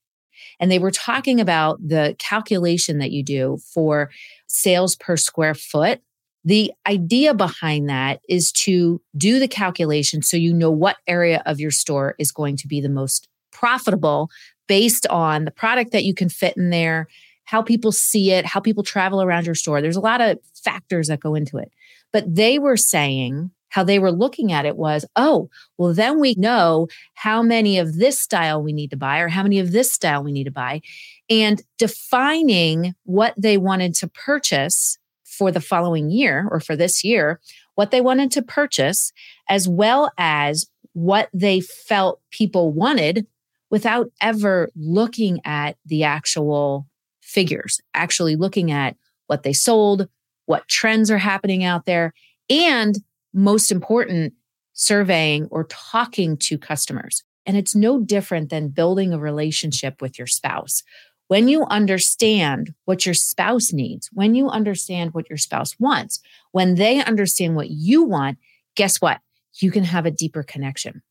And 0.61 0.71
they 0.71 0.79
were 0.79 0.93
talking 0.93 1.41
about 1.41 1.81
the 1.85 2.15
calculation 2.21 2.99
that 2.99 3.11
you 3.11 3.25
do 3.25 3.59
for 3.75 4.11
sales 4.47 4.95
per 4.95 5.17
square 5.17 5.55
foot. 5.55 6.03
The 6.45 6.73
idea 6.87 7.35
behind 7.35 7.89
that 7.89 8.21
is 8.29 8.53
to 8.65 9.03
do 9.17 9.41
the 9.41 9.49
calculation 9.49 10.23
so 10.23 10.37
you 10.37 10.55
know 10.55 10.71
what 10.71 10.99
area 11.09 11.43
of 11.45 11.59
your 11.59 11.73
store 11.73 12.15
is 12.21 12.31
going 12.31 12.57
to 12.59 12.69
be 12.69 12.81
the 12.81 12.89
most 12.89 13.27
profitable 13.51 14.31
based 14.69 15.05
on 15.09 15.47
the 15.47 15.51
product 15.51 15.91
that 15.91 16.05
you 16.05 16.15
can 16.15 16.29
fit 16.29 16.57
in 16.57 16.71
there, 16.71 17.09
how 17.53 17.61
people 17.61 17.93
see 17.93 18.33
it, 18.33 18.47
how 18.47 18.61
people 18.61 18.83
travel 18.83 19.21
around 19.21 19.45
your 19.45 19.55
store. 19.55 19.83
There's 19.83 19.95
a 19.95 20.01
lot 20.01 20.23
of 20.23 20.39
factors 20.55 21.09
that 21.09 21.21
go 21.21 21.35
into 21.35 21.59
it. 21.59 21.71
But 22.11 22.35
they 22.35 22.59
were 22.59 22.79
saying 22.79 23.51
how 23.69 23.85
they 23.85 23.99
were 23.99 24.11
looking 24.11 24.53
at 24.53 24.65
it 24.65 24.79
was, 24.79 25.05
oh, 25.17 25.51
well, 25.77 25.93
then 25.93 26.19
we 26.19 26.35
know 26.39 26.89
how 27.13 27.43
many 27.43 27.79
of 27.79 27.97
this 27.97 28.19
style 28.19 28.63
we 28.63 28.73
need 28.73 28.89
to 28.89 28.97
buy 28.97 29.19
or 29.19 29.29
how 29.29 29.43
many 29.43 29.59
of 29.59 29.71
this 29.71 29.93
style 29.93 30.25
we 30.25 30.33
need 30.33 30.45
to 30.45 30.51
buy. 30.51 30.81
And 31.29 31.61
defining 31.77 32.95
what 33.05 33.35
they 33.37 33.59
wanted 33.59 33.95
to 33.97 34.09
purchase 34.09 34.97
for 35.23 35.53
the 35.53 35.61
following 35.61 36.11
year 36.11 36.49
or 36.51 36.59
for 36.59 36.75
this 36.75 37.05
year, 37.05 37.39
what 37.75 37.91
they 37.91 38.01
wanted 38.01 38.31
to 38.31 38.43
purchase, 38.43 39.13
as 39.51 39.69
well 39.69 40.11
as 40.17 40.71
what 40.95 41.29
they 41.35 41.61
felt 41.61 42.19
people 42.31 42.73
wanted 42.73 43.27
without 43.69 44.11
ever 44.23 44.71
looking 44.75 45.39
at 45.45 45.77
the 45.85 46.05
actual 46.05 46.87
figures, 47.33 47.81
actually 47.95 48.37
looking 48.37 48.71
at 48.71 48.97
what 49.27 49.43
they 49.43 49.53
sold, 49.53 50.09
what 50.47 50.69
trends 50.69 51.11
are 51.11 51.19
happening 51.19 51.65
out 51.65 51.87
there, 51.87 52.13
and 52.51 52.97
most 53.33 53.73
important, 53.73 54.35
surveying 54.75 55.47
or 55.51 55.65
talking 55.65 56.37
to 56.37 56.59
customers. 56.59 57.25
And 57.47 57.57
it's 57.57 57.75
no 57.75 58.01
different 58.01 58.51
than 58.51 58.69
building 58.69 59.13
a 59.13 59.19
relationship 59.19 60.01
with 60.01 60.19
your 60.19 60.27
spouse. 60.27 60.83
When 61.29 61.49
you 61.49 61.65
understand 61.65 62.75
what 62.85 63.07
your 63.07 63.15
spouse 63.15 63.73
needs, 63.73 64.11
when 64.13 64.35
you 64.35 64.49
understand 64.49 65.15
what 65.15 65.31
your 65.31 65.39
spouse 65.39 65.75
wants, 65.79 66.21
when 66.53 66.75
they 66.75 67.03
understand 67.03 67.57
what 67.57 67.71
you 67.71 68.05
want, 68.05 68.39
guess 68.77 69.01
what? 69.01 69.21
You 69.55 69.71
can 69.71 69.85
have 69.85 70.05
a 70.05 70.11
deeper 70.11 70.43
connection. 70.43 71.03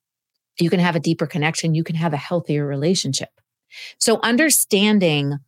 You 0.60 0.70
can 0.70 0.80
have 0.80 0.96
a 0.96 1.00
deeper 1.00 1.26
connection. 1.26 1.74
You 1.74 1.84
can 1.84 1.96
have 1.96 2.14
a 2.14 2.18
healthier 2.18 2.66
relationship. 2.68 3.30
So 3.98 4.20
understanding 4.22 5.40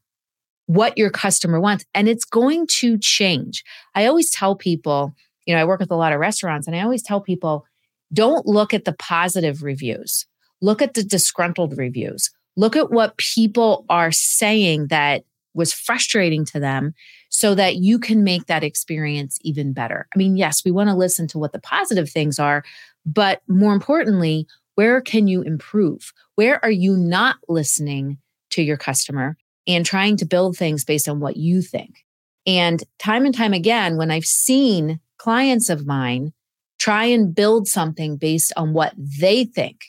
what 0.68 0.98
your 0.98 1.10
customer 1.10 1.60
wants, 1.60 1.86
and 1.94 2.08
it's 2.08 2.26
going 2.26 2.68
to 2.68 2.98
change. 2.98 3.64
I 3.96 4.06
always 4.06 4.32
tell 4.32 4.56
people 4.56 5.16
you 5.46 5.54
know, 5.54 5.62
I 5.62 5.66
work 5.66 5.80
with 5.80 5.92
a 5.92 5.96
lot 5.96 6.14
of 6.14 6.20
restaurants 6.20 6.68
and 6.68 6.76
I 6.76 6.82
always 6.82 7.04
tell 7.04 7.22
people 7.22 7.66
don't 8.14 8.46
look 8.46 8.74
at 8.74 8.86
the 8.86 8.94
positive 8.94 9.64
reviews, 9.64 10.26
look 10.62 10.82
at 10.82 10.94
the 10.94 11.04
disgruntled 11.04 11.78
reviews, 11.78 12.30
look 12.56 12.76
at 12.76 12.92
what 12.92 13.18
people 13.18 13.86
are 13.90 14.12
saying 14.12 14.88
that 14.88 15.24
was 15.56 15.74
frustrating 15.74 16.46
to 16.46 16.60
them 16.60 16.94
so 17.30 17.56
that 17.56 17.78
you 17.78 18.00
can 18.00 18.24
make 18.24 18.46
that 18.46 18.64
experience 18.64 19.38
even 19.42 19.74
better. 19.74 20.08
I 20.14 20.18
mean, 20.18 20.36
yes, 20.36 20.64
we 20.64 20.72
want 20.72 20.90
to 20.90 20.96
listen 20.96 21.28
to 21.30 21.40
what 21.40 21.52
the 21.52 21.60
positive 21.60 22.10
things 22.10 22.40
are, 22.40 22.64
but 23.06 23.42
more 23.48 23.74
importantly, 23.74 24.48
where 24.76 25.02
can 25.02 25.28
you 25.28 25.42
improve? 25.42 26.14
Where 26.36 26.64
are 26.64 26.72
you 26.72 26.96
not 26.98 27.38
listening 27.48 28.18
to 28.52 28.64
your 28.64 28.78
customer 28.78 29.38
and 29.68 29.86
trying 29.86 30.18
to 30.18 30.26
build 30.26 30.58
things 30.58 30.84
based 30.84 31.08
on 31.08 31.20
what 31.20 31.38
you 31.38 31.62
think? 31.62 32.04
And 32.46 32.84
time 33.00 33.26
and 33.26 33.36
time 33.36 33.54
again, 33.54 33.98
when 33.98 34.12
I've 34.12 34.26
seen 34.26 35.00
clients 35.18 35.70
of 35.70 35.86
mine 35.86 36.34
try 36.80 37.06
and 37.06 37.34
build 37.34 37.68
something 37.68 38.18
based 38.18 38.52
on 38.58 38.74
what 38.74 38.94
they 38.98 39.46
think 39.46 39.86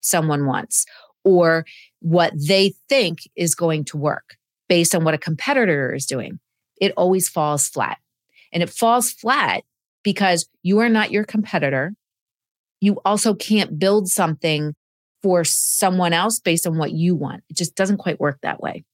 someone 0.00 0.46
wants 0.46 0.86
or 1.24 1.66
what 2.00 2.32
they 2.36 2.72
think 2.88 3.18
is 3.34 3.56
going 3.56 3.84
to 3.84 3.96
work 3.96 4.36
based 4.68 4.94
on 4.94 5.02
what 5.02 5.14
a 5.14 5.18
competitor 5.18 5.92
is 5.92 6.06
doing, 6.06 6.38
it 6.80 6.92
always 6.96 7.28
falls 7.28 7.68
flat. 7.68 7.98
And 8.52 8.62
it 8.62 8.70
falls 8.70 9.10
flat 9.10 9.64
because 10.04 10.48
you 10.62 10.78
are 10.78 10.88
not 10.88 11.10
your 11.10 11.24
competitor. 11.24 11.94
You 12.80 13.00
also 13.04 13.34
can't 13.34 13.78
build 13.78 14.08
something 14.08 14.74
for 15.22 15.42
someone 15.42 16.12
else 16.12 16.38
based 16.38 16.66
on 16.66 16.78
what 16.78 16.92
you 16.92 17.16
want. 17.16 17.42
It 17.50 17.56
just 17.56 17.74
doesn't 17.74 17.98
quite 17.98 18.20
work 18.20 18.38
that 18.42 18.60
way. 18.60 18.84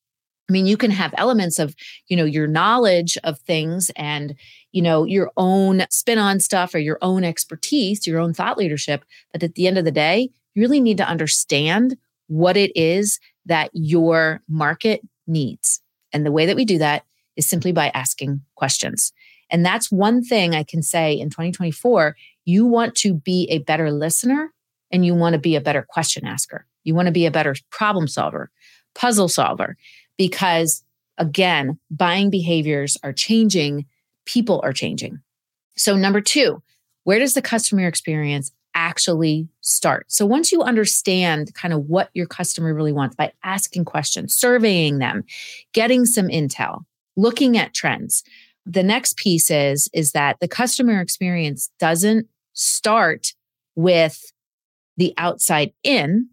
I 0.49 0.52
mean, 0.52 0.66
you 0.66 0.76
can 0.76 0.90
have 0.90 1.14
elements 1.16 1.58
of, 1.58 1.75
you 2.08 2.16
know, 2.16 2.25
your 2.25 2.46
knowledge 2.46 3.16
of 3.25 3.38
things 3.40 3.90
and, 3.96 4.34
you 4.72 4.82
know, 4.82 5.04
your 5.04 5.30
own 5.37 5.84
spin 5.90 6.18
on 6.18 6.40
stuff 6.40 6.75
or 6.75 6.78
your 6.78 6.99
own 7.00 7.25
expertise, 7.25 8.06
your 8.06 8.18
own 8.20 8.34
thought 8.34 8.58
leadership. 8.58 9.04
But 9.32 9.42
at 9.42 9.54
the 9.54 9.66
end 9.66 9.78
of 9.78 9.84
the 9.84 9.92
day, 9.92 10.30
you 10.54 10.62
really 10.62 10.80
need 10.80 10.99
to 10.99 11.08
understand 11.08 11.96
what 12.26 12.56
it 12.56 12.72
is 12.76 13.20
that 13.46 13.70
your 13.72 14.42
market 14.49 15.00
needs. 15.26 15.80
And 16.12 16.26
the 16.26 16.32
way 16.32 16.46
that 16.46 16.56
we 16.56 16.64
do 16.64 16.78
that 16.78 17.04
is 17.37 17.49
simply 17.49 17.72
by 17.72 17.90
asking 17.94 18.42
questions. 18.54 19.12
And 19.50 19.64
that's 19.64 19.92
one 19.92 20.22
thing 20.22 20.54
I 20.54 20.64
can 20.64 20.82
say 20.82 21.12
in 21.14 21.30
2024. 21.30 22.16
You 22.44 22.66
want 22.66 22.94
to 22.96 23.14
be 23.14 23.46
a 23.50 23.58
better 23.58 23.90
listener 23.90 24.52
and 24.90 25.04
you 25.04 25.14
want 25.14 25.34
to 25.34 25.38
be 25.38 25.56
a 25.56 25.61
better 25.61 25.87
question 25.88 26.26
asker. 26.26 26.66
You 26.84 26.94
want 26.94 27.06
to 27.06 27.12
be 27.12 27.26
a 27.26 27.30
better 27.30 27.54
problem 27.70 28.08
solver, 28.08 28.50
puzzle 28.94 29.28
solver 29.28 29.76
because 30.23 30.85
again, 31.19 31.81
buying 31.91 32.31
behaviors 32.31 32.97
are 33.02 33.12
changing, 33.12 33.87
people 34.25 34.61
are 34.62 34.73
changing. 34.73 35.21
So, 35.76 35.97
number 35.97 36.21
two, 36.21 36.62
where 37.02 37.19
does 37.19 37.35
the 37.35 37.43
customer 37.43 37.88
experience 37.88 38.52
actually 38.73 39.49
start? 39.62 40.07
So, 40.12 40.25
once 40.25 40.52
you 40.52 40.62
understand 40.62 41.52
kind 41.55 41.75
of 41.75 41.87
what 41.87 42.11
your 42.14 42.26
customer 42.26 42.73
really 42.73 42.93
wants 42.93 43.17
by 43.17 43.33
asking 43.43 43.85
questions, 43.85 44.33
surveying 44.33 44.99
them, 44.99 45.25
getting 45.73 46.07
some 46.07 46.29
intel, 46.29 46.85
looking 47.17 47.59
at 47.59 47.75
trends, 47.75 48.23
the 48.64 48.85
next 48.85 49.17
piece 49.17 49.50
is 49.50 49.91
is 49.93 50.12
that 50.12 50.38
the 50.38 50.47
customer 50.47 51.00
experience 51.00 51.69
doesn't 51.81 52.29
start 52.52 53.33
with 53.75 54.33
the 54.97 55.14
outside 55.19 55.73
in 55.83 56.29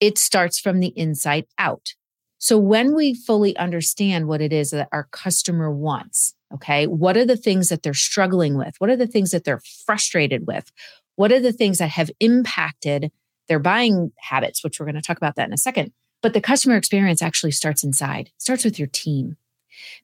it 0.00 0.18
starts 0.18 0.60
from 0.60 0.80
the 0.80 0.92
inside 0.96 1.46
out 1.56 1.94
so 2.40 2.58
when 2.58 2.96
we 2.96 3.14
fully 3.14 3.56
understand 3.56 4.26
what 4.26 4.40
it 4.40 4.52
is 4.52 4.70
that 4.70 4.88
our 4.90 5.04
customer 5.12 5.70
wants, 5.70 6.34
okay, 6.52 6.88
what 6.88 7.16
are 7.16 7.24
the 7.24 7.36
things 7.36 7.68
that 7.68 7.84
they're 7.84 7.94
struggling 7.94 8.58
with? 8.58 8.74
What 8.78 8.90
are 8.90 8.96
the 8.96 9.06
things 9.06 9.30
that 9.30 9.44
they're 9.44 9.62
frustrated 9.86 10.48
with? 10.48 10.72
What 11.14 11.30
are 11.30 11.38
the 11.38 11.52
things 11.52 11.78
that 11.78 11.90
have 11.90 12.10
impacted 12.18 13.12
their 13.50 13.58
buying 13.58 14.12
habits, 14.16 14.62
which 14.62 14.78
we're 14.78 14.86
going 14.86 14.94
to 14.94 15.02
talk 15.02 15.16
about 15.16 15.34
that 15.34 15.48
in 15.48 15.52
a 15.52 15.58
second. 15.58 15.92
But 16.22 16.34
the 16.34 16.40
customer 16.40 16.76
experience 16.76 17.20
actually 17.20 17.50
starts 17.50 17.82
inside, 17.82 18.30
starts 18.38 18.64
with 18.64 18.78
your 18.78 18.86
team. 18.88 19.36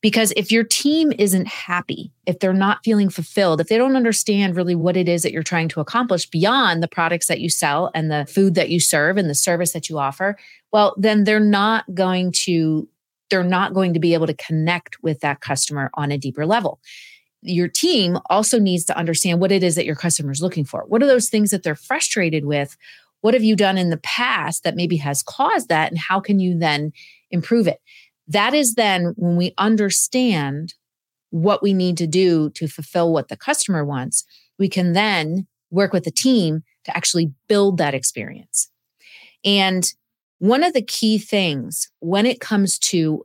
Because 0.01 0.33
if 0.37 0.51
your 0.51 0.65
team 0.65 1.13
isn't 1.17 1.47
happy, 1.47 2.11
if 2.27 2.41
they're 2.41 2.53
not 2.53 2.83
feeling 2.83 3.09
fulfilled, 3.09 3.61
if 3.61 3.69
they 3.69 3.77
don't 3.79 3.95
understand 3.95 4.57
really 4.57 4.75
what 4.75 4.97
it 4.97 5.09
is 5.09 5.23
that 5.23 5.33
you're 5.33 5.45
trying 5.45 5.69
to 5.69 5.81
accomplish 5.81 6.27
beyond 6.27 6.83
the 6.83 6.89
products 6.89 7.29
that 7.29 7.41
you 7.41 7.49
sell 7.49 7.91
and 7.95 8.11
the 8.11 8.27
food 8.27 8.57
that 8.57 8.71
you 8.71 8.81
serve 8.81 9.17
and 9.17 9.31
the 9.31 9.35
service 9.35 9.73
that 9.73 9.89
you 9.89 9.99
offer, 9.99 10.37
well, 10.77 10.95
then 10.99 11.25
they're 11.25 11.41
not 11.41 11.87
going 11.95 12.31
to 12.31 12.87
they're 13.31 13.43
not 13.43 13.73
going 13.73 13.95
to 13.95 13.99
be 13.99 14.13
able 14.13 14.27
to 14.27 14.35
connect 14.35 15.03
with 15.03 15.21
that 15.21 15.41
customer 15.41 15.91
on 15.95 16.13
a 16.13 16.19
deeper 16.19 16.45
level. 16.45 16.81
Your 17.41 17.67
team 17.67 18.19
also 18.29 18.59
needs 18.59 18.85
to 18.85 18.97
understand 18.97 19.41
what 19.41 19.51
it 19.51 19.63
is 19.63 19.75
that 19.77 19.87
your 19.87 19.97
customer 19.97 20.33
is 20.33 20.43
looking 20.43 20.67
for. 20.67 20.85
What 20.87 21.03
are 21.03 21.07
those 21.07 21.31
things 21.31 21.51
that 21.51 21.63
they're 21.63 21.77
frustrated 21.77 22.45
with? 22.45 22.77
What 23.23 23.33
have 23.33 23.43
you 23.43 23.57
done 23.57 23.79
in 23.79 23.89
the 23.89 23.97
past 23.97 24.65
that 24.65 24.77
maybe 24.77 24.99
has 24.99 25.23
caused 25.23 25.71
that? 25.71 25.91
And 25.91 25.99
how 25.99 26.21
can 26.21 26.41
you 26.41 26.59
then 26.59 26.93
improve 27.31 27.67
it? 27.67 27.81
That 28.29 28.53
is 28.53 28.75
then 28.75 29.15
when 29.17 29.37
we 29.37 29.55
understand 29.57 30.75
what 31.31 31.63
we 31.63 31.73
need 31.73 31.97
to 31.97 32.07
do 32.07 32.51
to 32.51 32.69
fulfill 32.69 33.15
what 33.15 33.29
the 33.29 33.37
customer 33.39 33.83
wants, 33.83 34.25
we 34.59 34.69
can 34.69 34.93
then 34.93 35.47
work 35.71 35.95
with 35.95 36.05
the 36.05 36.11
team 36.11 36.65
to 36.85 36.95
actually 36.95 37.33
build 37.49 37.79
that 37.79 37.95
experience. 37.95 38.69
And 39.43 39.91
one 40.39 40.63
of 40.63 40.73
the 40.73 40.83
key 40.83 41.19
things 41.19 41.91
when 42.01 42.27
it 42.27 42.41
comes 42.41 42.79
to 42.79 43.25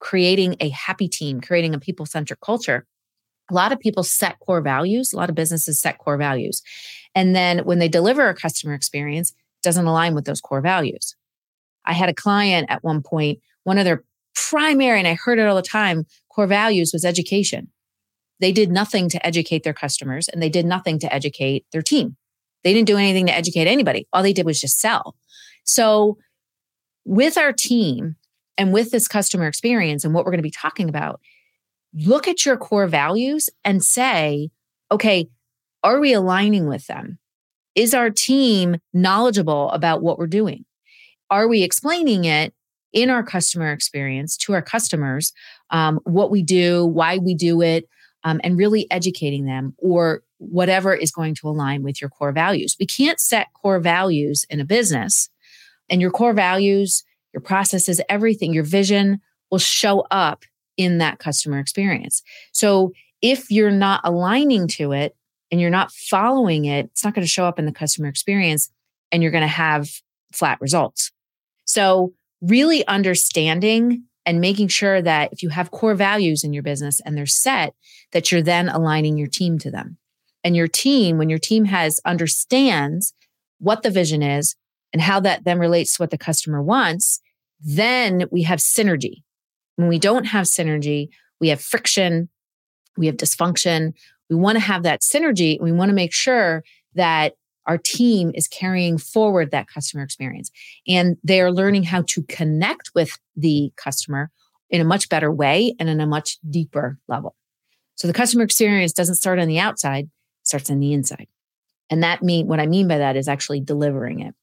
creating 0.00 0.56
a 0.60 0.68
happy 0.68 1.08
team, 1.08 1.40
creating 1.40 1.74
a 1.74 1.80
people 1.80 2.06
centric 2.06 2.40
culture, 2.40 2.86
a 3.50 3.54
lot 3.54 3.72
of 3.72 3.80
people 3.80 4.02
set 4.02 4.38
core 4.40 4.60
values, 4.60 5.12
a 5.12 5.16
lot 5.16 5.28
of 5.28 5.34
businesses 5.34 5.80
set 5.80 5.98
core 5.98 6.16
values. 6.16 6.62
And 7.14 7.34
then 7.34 7.60
when 7.60 7.78
they 7.78 7.88
deliver 7.88 8.28
a 8.28 8.34
customer 8.34 8.74
experience, 8.74 9.32
doesn't 9.62 9.86
align 9.86 10.14
with 10.14 10.24
those 10.26 10.40
core 10.40 10.60
values. 10.60 11.16
I 11.84 11.92
had 11.92 12.08
a 12.08 12.14
client 12.14 12.66
at 12.70 12.84
one 12.84 13.02
point, 13.02 13.40
one 13.64 13.78
of 13.78 13.84
their 13.84 14.04
primary, 14.34 14.98
and 14.98 15.08
I 15.08 15.14
heard 15.14 15.38
it 15.38 15.46
all 15.46 15.56
the 15.56 15.62
time, 15.62 16.06
core 16.28 16.46
values 16.46 16.92
was 16.92 17.04
education. 17.04 17.68
They 18.40 18.52
did 18.52 18.70
nothing 18.70 19.08
to 19.10 19.26
educate 19.26 19.62
their 19.62 19.74
customers 19.74 20.28
and 20.28 20.42
they 20.42 20.48
did 20.48 20.66
nothing 20.66 20.98
to 21.00 21.12
educate 21.12 21.64
their 21.72 21.82
team. 21.82 22.16
They 22.62 22.72
didn't 22.72 22.88
do 22.88 22.96
anything 22.96 23.26
to 23.26 23.34
educate 23.34 23.66
anybody. 23.66 24.06
All 24.12 24.22
they 24.22 24.32
did 24.32 24.46
was 24.46 24.60
just 24.60 24.80
sell. 24.80 25.14
So, 25.64 26.18
with 27.04 27.36
our 27.36 27.52
team 27.52 28.16
and 28.56 28.72
with 28.72 28.90
this 28.90 29.08
customer 29.08 29.46
experience 29.46 30.04
and 30.04 30.14
what 30.14 30.24
we're 30.24 30.30
going 30.30 30.38
to 30.38 30.42
be 30.42 30.50
talking 30.50 30.88
about, 30.88 31.20
look 31.92 32.26
at 32.28 32.44
your 32.44 32.56
core 32.56 32.86
values 32.86 33.50
and 33.64 33.82
say, 33.82 34.50
okay, 34.90 35.28
are 35.82 36.00
we 36.00 36.12
aligning 36.12 36.66
with 36.66 36.86
them? 36.86 37.18
Is 37.74 37.94
our 37.94 38.10
team 38.10 38.76
knowledgeable 38.92 39.70
about 39.70 40.02
what 40.02 40.18
we're 40.18 40.26
doing? 40.26 40.64
Are 41.30 41.48
we 41.48 41.62
explaining 41.62 42.24
it 42.24 42.54
in 42.92 43.10
our 43.10 43.24
customer 43.24 43.72
experience 43.72 44.36
to 44.36 44.52
our 44.52 44.62
customers, 44.62 45.32
um, 45.70 45.98
what 46.04 46.30
we 46.30 46.42
do, 46.42 46.86
why 46.86 47.18
we 47.18 47.34
do 47.34 47.60
it, 47.60 47.88
um, 48.22 48.40
and 48.44 48.56
really 48.56 48.90
educating 48.90 49.44
them 49.44 49.74
or 49.78 50.22
whatever 50.38 50.94
is 50.94 51.10
going 51.10 51.34
to 51.34 51.48
align 51.48 51.82
with 51.82 52.00
your 52.00 52.08
core 52.08 52.32
values. 52.32 52.76
We 52.78 52.86
can't 52.86 53.20
set 53.20 53.52
core 53.52 53.80
values 53.80 54.46
in 54.48 54.60
a 54.60 54.64
business, 54.64 55.28
and 55.88 56.00
your 56.00 56.10
core 56.10 56.32
values, 56.32 57.04
your 57.32 57.40
processes, 57.40 58.00
everything, 58.08 58.52
your 58.52 58.64
vision 58.64 59.20
will 59.50 59.58
show 59.58 60.06
up 60.10 60.44
in 60.76 60.98
that 60.98 61.18
customer 61.18 61.58
experience. 61.58 62.22
So 62.52 62.92
if 63.22 63.50
you're 63.50 63.70
not 63.70 64.00
aligning 64.04 64.68
to 64.68 64.92
it 64.92 65.16
and 65.50 65.60
you're 65.60 65.70
not 65.70 65.92
following 65.92 66.64
it, 66.64 66.86
it's 66.86 67.04
not 67.04 67.14
going 67.14 67.24
to 67.24 67.30
show 67.30 67.46
up 67.46 67.58
in 67.58 67.66
the 67.66 67.72
customer 67.72 68.08
experience 68.08 68.70
and 69.12 69.22
you're 69.22 69.32
going 69.32 69.42
to 69.42 69.48
have 69.48 69.88
flat 70.32 70.60
results. 70.60 71.12
So, 71.64 72.12
really 72.42 72.86
understanding 72.86 74.04
and 74.26 74.40
making 74.40 74.68
sure 74.68 75.00
that 75.00 75.32
if 75.32 75.42
you 75.42 75.48
have 75.50 75.70
core 75.70 75.94
values 75.94 76.44
in 76.44 76.52
your 76.52 76.62
business 76.62 77.00
and 77.00 77.16
they're 77.16 77.24
set, 77.24 77.74
that 78.12 78.30
you're 78.30 78.42
then 78.42 78.68
aligning 78.68 79.16
your 79.16 79.28
team 79.28 79.58
to 79.60 79.70
them. 79.70 79.96
And 80.42 80.54
your 80.54 80.68
team, 80.68 81.16
when 81.16 81.30
your 81.30 81.38
team 81.38 81.66
has 81.66 82.00
understands 82.04 83.14
what 83.58 83.82
the 83.82 83.90
vision 83.90 84.22
is 84.22 84.56
and 84.94 85.02
how 85.02 85.20
that 85.20 85.44
then 85.44 85.58
relates 85.58 85.96
to 85.96 86.02
what 86.02 86.10
the 86.10 86.16
customer 86.16 86.62
wants, 86.62 87.20
then 87.60 88.24
we 88.30 88.44
have 88.44 88.60
synergy. 88.60 89.24
When 89.76 89.88
we 89.88 89.98
don't 89.98 90.24
have 90.24 90.46
synergy, 90.46 91.08
we 91.40 91.48
have 91.48 91.60
friction, 91.60 92.28
we 92.96 93.06
have 93.06 93.16
dysfunction. 93.16 93.92
We 94.30 94.36
want 94.36 94.56
to 94.56 94.60
have 94.60 94.84
that 94.84 95.02
synergy. 95.02 95.60
We 95.60 95.72
want 95.72 95.90
to 95.90 95.94
make 95.94 96.12
sure 96.14 96.62
that 96.94 97.34
our 97.66 97.76
team 97.76 98.30
is 98.34 98.46
carrying 98.46 98.96
forward 98.98 99.50
that 99.50 99.66
customer 99.66 100.04
experience 100.04 100.50
and 100.86 101.16
they 101.24 101.40
are 101.40 101.50
learning 101.50 101.82
how 101.82 102.02
to 102.08 102.22
connect 102.24 102.90
with 102.94 103.18
the 103.36 103.72
customer 103.76 104.30
in 104.70 104.80
a 104.80 104.84
much 104.84 105.08
better 105.08 105.32
way 105.32 105.74
and 105.80 105.88
in 105.88 106.00
a 106.00 106.06
much 106.06 106.38
deeper 106.48 106.98
level. 107.08 107.34
So 107.96 108.06
the 108.06 108.14
customer 108.14 108.44
experience 108.44 108.92
doesn't 108.92 109.16
start 109.16 109.38
on 109.38 109.48
the 109.48 109.58
outside, 109.58 110.08
starts 110.44 110.70
on 110.70 110.78
the 110.78 110.92
inside. 110.92 111.26
And 111.90 112.02
that 112.02 112.22
mean 112.22 112.46
what 112.46 112.60
I 112.60 112.66
mean 112.66 112.86
by 112.86 112.98
that 112.98 113.16
is 113.16 113.28
actually 113.28 113.60
delivering 113.60 114.20
it. 114.20 114.34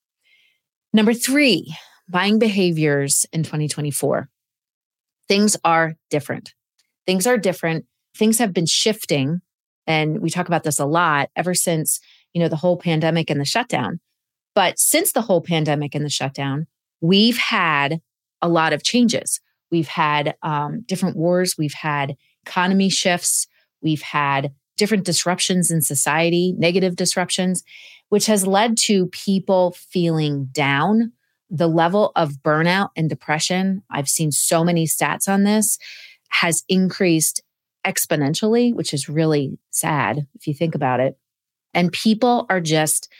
Number 0.94 1.14
3, 1.14 1.74
buying 2.10 2.40
behaviors 2.40 3.26
in 3.32 3.44
2024. 3.44 4.30
Things 5.28 5.58
are 5.64 5.96
different. 6.10 6.54
Things 7.06 7.26
are 7.26 7.38
different. 7.38 7.86
Things 8.16 8.40
have 8.40 8.54
been 8.54 8.66
shifting 8.66 9.42
and 9.88 10.22
we 10.22 10.30
talk 10.30 10.48
about 10.48 10.64
this 10.64 10.80
a 10.80 10.86
lot 10.86 11.30
ever 11.36 11.54
since 11.54 12.00
you 12.34 12.42
know, 12.42 12.48
the 12.48 12.56
whole 12.56 12.78
pandemic 12.78 13.30
and 13.30 13.40
the 13.40 13.46
shutdown. 13.46 14.00
But 14.56 14.80
since 14.80 15.12
the 15.12 15.22
whole 15.22 15.42
pandemic 15.42 15.96
and 15.96 16.06
the 16.06 16.10
shutdown, 16.10 16.68
we've 17.00 17.38
had 17.38 18.02
a 18.42 18.50
lot 18.50 18.74
of 18.74 18.84
changes. 18.84 19.40
We've 19.72 19.88
had 19.88 20.36
um, 20.44 20.84
different 20.88 21.16
wars, 21.16 21.56
we've 21.58 21.74
had 21.74 22.16
economy 22.46 22.90
shifts, 22.90 23.48
we've 23.82 24.02
had 24.02 24.52
different 24.78 25.06
disruptions 25.06 25.70
in 25.72 25.82
society, 25.82 26.54
negative 26.58 26.96
disruptions, 26.96 27.64
which 28.10 28.26
has 28.26 28.48
led 28.48 28.78
to 28.78 29.08
people 29.08 29.72
feeling 29.72 30.46
down. 30.52 31.12
The 31.50 31.68
level 31.68 32.12
of 32.16 32.42
burnout 32.44 32.90
and 32.96 33.10
depression, 33.10 33.84
I've 33.92 34.08
seen 34.08 34.32
so 34.32 34.64
many 34.64 34.86
stats 34.86 35.28
on 35.28 35.44
this, 35.44 35.78
has 36.30 36.64
increased 36.70 37.44
exponentially, 37.86 38.74
which 38.74 38.94
is 38.94 39.10
really 39.10 39.58
sad 39.70 40.28
if 40.36 40.48
you 40.48 40.54
think 40.54 40.76
about 40.76 41.00
it. 41.00 41.18
And 41.74 41.92
people 41.92 42.46
are 42.50 42.62
just, 42.62 43.12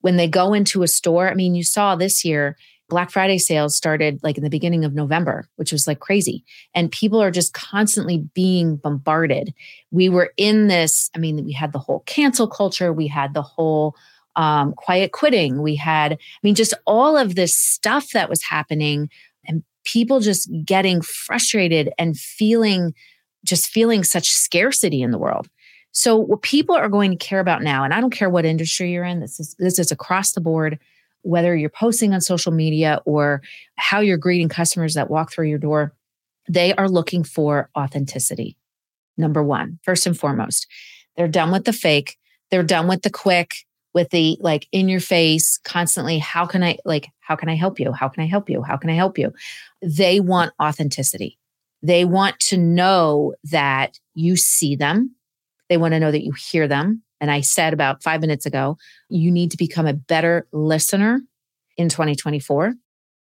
when 0.00 0.16
they 0.16 0.28
go 0.28 0.54
into 0.54 0.82
a 0.82 0.88
store, 0.88 1.30
I 1.30 1.34
mean, 1.34 1.54
you 1.54 1.64
saw 1.64 1.96
this 1.96 2.24
year, 2.24 2.56
Black 2.88 3.10
Friday 3.10 3.38
sales 3.38 3.76
started 3.76 4.20
like 4.22 4.36
in 4.36 4.44
the 4.44 4.50
beginning 4.50 4.84
of 4.84 4.94
November, 4.94 5.48
which 5.56 5.72
was 5.72 5.86
like 5.86 5.98
crazy. 5.98 6.44
And 6.74 6.90
people 6.90 7.20
are 7.20 7.30
just 7.30 7.52
constantly 7.52 8.18
being 8.34 8.76
bombarded. 8.76 9.52
We 9.90 10.08
were 10.08 10.32
in 10.36 10.68
this, 10.68 11.10
I 11.14 11.18
mean, 11.18 11.44
we 11.44 11.52
had 11.52 11.72
the 11.72 11.78
whole 11.78 12.00
cancel 12.06 12.46
culture, 12.46 12.92
we 12.92 13.08
had 13.08 13.34
the 13.34 13.42
whole 13.42 13.96
um, 14.36 14.72
quiet 14.74 15.12
quitting, 15.12 15.62
we 15.62 15.74
had, 15.74 16.12
I 16.12 16.18
mean, 16.42 16.54
just 16.54 16.74
all 16.86 17.16
of 17.16 17.34
this 17.34 17.56
stuff 17.56 18.10
that 18.12 18.28
was 18.28 18.42
happening 18.42 19.08
and 19.46 19.64
people 19.84 20.20
just 20.20 20.50
getting 20.64 21.00
frustrated 21.00 21.92
and 21.98 22.16
feeling 22.16 22.94
just 23.44 23.68
feeling 23.68 24.02
such 24.02 24.28
scarcity 24.28 25.02
in 25.02 25.12
the 25.12 25.18
world. 25.18 25.48
So 25.92 26.16
what 26.16 26.42
people 26.42 26.74
are 26.74 26.88
going 26.88 27.12
to 27.12 27.16
care 27.16 27.40
about 27.40 27.62
now, 27.62 27.84
and 27.84 27.94
I 27.94 28.00
don't 28.00 28.10
care 28.10 28.28
what 28.28 28.44
industry 28.44 28.92
you're 28.92 29.04
in, 29.04 29.20
this 29.20 29.40
is 29.40 29.54
this 29.58 29.78
is 29.78 29.90
across 29.90 30.32
the 30.32 30.40
board, 30.40 30.78
whether 31.26 31.56
you're 31.56 31.68
posting 31.68 32.14
on 32.14 32.20
social 32.20 32.52
media 32.52 33.02
or 33.04 33.42
how 33.76 33.98
you're 34.00 34.16
greeting 34.16 34.48
customers 34.48 34.94
that 34.94 35.10
walk 35.10 35.32
through 35.32 35.48
your 35.48 35.58
door, 35.58 35.92
they 36.48 36.72
are 36.74 36.88
looking 36.88 37.24
for 37.24 37.68
authenticity. 37.76 38.56
Number 39.18 39.42
one, 39.42 39.80
first 39.82 40.06
and 40.06 40.16
foremost. 40.16 40.68
They're 41.16 41.26
done 41.26 41.50
with 41.50 41.64
the 41.64 41.72
fake. 41.72 42.16
They're 42.50 42.62
done 42.62 42.86
with 42.86 43.02
the 43.02 43.10
quick, 43.10 43.56
with 43.92 44.10
the 44.10 44.36
like 44.40 44.68
in 44.70 44.88
your 44.88 45.00
face, 45.00 45.58
constantly, 45.64 46.18
how 46.18 46.46
can 46.46 46.62
I 46.62 46.78
like, 46.84 47.08
how 47.20 47.34
can 47.34 47.48
I 47.48 47.56
help 47.56 47.80
you? 47.80 47.92
How 47.92 48.08
can 48.08 48.22
I 48.22 48.26
help 48.26 48.48
you? 48.48 48.62
How 48.62 48.76
can 48.76 48.90
I 48.90 48.94
help 48.94 49.18
you? 49.18 49.32
They 49.82 50.20
want 50.20 50.52
authenticity. 50.62 51.38
They 51.82 52.04
want 52.04 52.38
to 52.40 52.56
know 52.56 53.34
that 53.44 53.98
you 54.14 54.36
see 54.36 54.76
them, 54.76 55.16
they 55.68 55.76
want 55.76 55.92
to 55.94 56.00
know 56.00 56.12
that 56.12 56.24
you 56.24 56.32
hear 56.32 56.68
them. 56.68 57.02
And 57.20 57.30
I 57.30 57.40
said 57.40 57.72
about 57.72 58.02
five 58.02 58.20
minutes 58.20 58.46
ago, 58.46 58.76
you 59.08 59.30
need 59.30 59.50
to 59.52 59.56
become 59.56 59.86
a 59.86 59.94
better 59.94 60.46
listener 60.52 61.20
in 61.76 61.88
2024. 61.88 62.74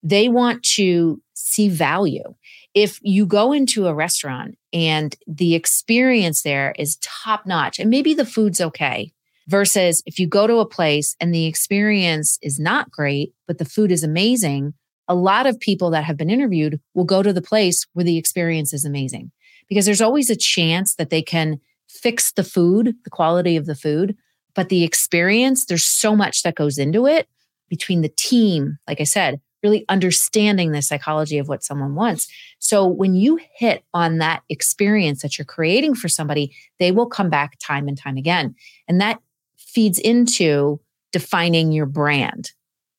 They 0.02 0.28
want 0.28 0.62
to 0.74 1.20
see 1.34 1.68
value. 1.68 2.34
If 2.74 2.98
you 3.02 3.26
go 3.26 3.52
into 3.52 3.86
a 3.86 3.94
restaurant 3.94 4.56
and 4.72 5.14
the 5.26 5.54
experience 5.54 6.42
there 6.42 6.74
is 6.78 6.96
top 6.96 7.46
notch, 7.46 7.78
and 7.78 7.90
maybe 7.90 8.14
the 8.14 8.26
food's 8.26 8.60
okay, 8.60 9.12
versus 9.48 10.02
if 10.06 10.18
you 10.18 10.26
go 10.26 10.46
to 10.46 10.58
a 10.58 10.66
place 10.66 11.16
and 11.20 11.34
the 11.34 11.46
experience 11.46 12.38
is 12.42 12.58
not 12.58 12.90
great, 12.90 13.34
but 13.46 13.58
the 13.58 13.64
food 13.64 13.92
is 13.92 14.02
amazing, 14.02 14.74
a 15.08 15.14
lot 15.14 15.46
of 15.46 15.60
people 15.60 15.90
that 15.90 16.04
have 16.04 16.16
been 16.16 16.30
interviewed 16.30 16.80
will 16.94 17.04
go 17.04 17.22
to 17.22 17.32
the 17.32 17.42
place 17.42 17.86
where 17.92 18.04
the 18.04 18.16
experience 18.16 18.72
is 18.72 18.84
amazing 18.84 19.30
because 19.68 19.84
there's 19.84 20.00
always 20.00 20.30
a 20.30 20.36
chance 20.36 20.94
that 20.94 21.10
they 21.10 21.22
can 21.22 21.60
fix 21.92 22.32
the 22.32 22.44
food, 22.44 22.94
the 23.04 23.10
quality 23.10 23.56
of 23.56 23.66
the 23.66 23.74
food, 23.74 24.16
but 24.54 24.68
the 24.68 24.84
experience, 24.84 25.66
there's 25.66 25.84
so 25.84 26.16
much 26.16 26.42
that 26.42 26.54
goes 26.54 26.78
into 26.78 27.06
it 27.06 27.28
between 27.68 28.02
the 28.02 28.08
team, 28.08 28.78
like 28.86 29.00
I 29.00 29.04
said, 29.04 29.40
really 29.62 29.84
understanding 29.88 30.72
the 30.72 30.82
psychology 30.82 31.38
of 31.38 31.48
what 31.48 31.62
someone 31.62 31.94
wants. 31.94 32.28
So 32.58 32.86
when 32.86 33.14
you 33.14 33.38
hit 33.54 33.84
on 33.94 34.18
that 34.18 34.42
experience 34.48 35.22
that 35.22 35.38
you're 35.38 35.44
creating 35.44 35.94
for 35.94 36.08
somebody, 36.08 36.54
they 36.78 36.90
will 36.90 37.06
come 37.06 37.30
back 37.30 37.58
time 37.58 37.88
and 37.88 37.96
time 37.96 38.16
again. 38.16 38.54
And 38.88 39.00
that 39.00 39.20
feeds 39.56 39.98
into 39.98 40.80
defining 41.12 41.72
your 41.72 41.86
brand. 41.86 42.52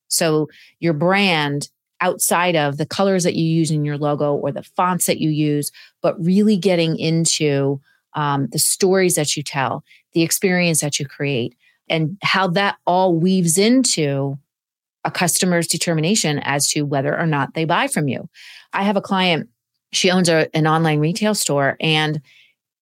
So 0.08 0.48
your 0.80 0.94
brand 0.94 1.70
outside 2.02 2.56
of 2.56 2.78
the 2.78 2.86
colors 2.86 3.24
that 3.24 3.36
you 3.36 3.46
use 3.46 3.72
in 3.72 3.86
your 3.86 3.98
logo 3.98 4.34
or 4.34 4.52
the 4.52 4.64
fonts 4.76 5.06
that 5.06 5.20
you 5.20 5.30
use, 5.30 5.72
but 6.02 6.22
really 6.24 6.58
getting 6.58 6.98
into 6.98 7.82
um, 8.16 8.48
the 8.52 8.60
stories 8.60 9.16
that 9.16 9.36
you 9.36 9.44
tell, 9.44 9.84
the 10.14 10.22
experience 10.22 10.82
that 10.82 11.00
you 11.00 11.08
create, 11.08 11.56
and 11.90 12.18
how 12.22 12.48
that 12.48 12.78
all 12.86 13.16
weaves 13.16 13.58
into 13.58 14.38
a 15.04 15.12
customer's 15.12 15.68
determination 15.68 16.40
as 16.40 16.68
to 16.70 16.84
whether 16.84 17.18
or 17.18 17.26
not 17.26 17.54
they 17.54 17.66
buy 17.66 17.88
from 17.88 18.08
you. 18.08 18.30
I 18.72 18.84
have 18.84 18.96
a 18.96 19.02
client, 19.02 19.50
she 19.92 20.10
owns 20.10 20.30
a, 20.30 20.56
an 20.56 20.66
online 20.66 21.00
retail 21.00 21.36
store, 21.36 21.76
and 21.80 22.22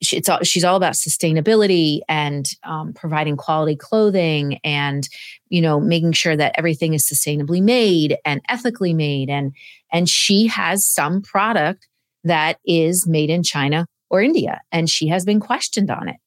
she, 0.01 0.17
it's 0.17 0.29
all, 0.29 0.39
she's 0.43 0.63
all 0.63 0.75
about 0.75 0.93
sustainability 0.93 2.01
and 2.07 2.49
um, 2.63 2.93
providing 2.93 3.37
quality 3.37 3.75
clothing 3.75 4.59
and 4.63 5.07
you 5.49 5.61
know 5.61 5.79
making 5.79 6.13
sure 6.13 6.35
that 6.35 6.55
everything 6.57 6.93
is 6.93 7.07
sustainably 7.07 7.61
made 7.61 8.17
and 8.25 8.41
ethically 8.49 8.93
made 8.93 9.29
and 9.29 9.53
and 9.91 10.09
she 10.09 10.47
has 10.47 10.85
some 10.85 11.21
product 11.21 11.87
that 12.23 12.57
is 12.65 13.07
made 13.07 13.29
in 13.29 13.43
China 13.43 13.85
or 14.11 14.21
India. 14.21 14.61
And 14.71 14.89
she 14.89 15.07
has 15.07 15.25
been 15.25 15.39
questioned 15.39 15.89
on 15.89 16.09
it. 16.09 16.17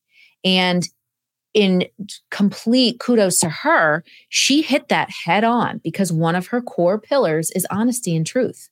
And 0.42 0.88
in 1.52 1.84
complete 2.30 2.98
kudos 2.98 3.38
to 3.38 3.48
her, 3.48 4.02
she 4.28 4.62
hit 4.62 4.88
that 4.88 5.10
head 5.24 5.44
on 5.44 5.78
because 5.84 6.10
one 6.10 6.34
of 6.34 6.48
her 6.48 6.60
core 6.60 6.98
pillars 6.98 7.50
is 7.52 7.66
honesty 7.70 8.16
and 8.16 8.26
truth. 8.26 8.68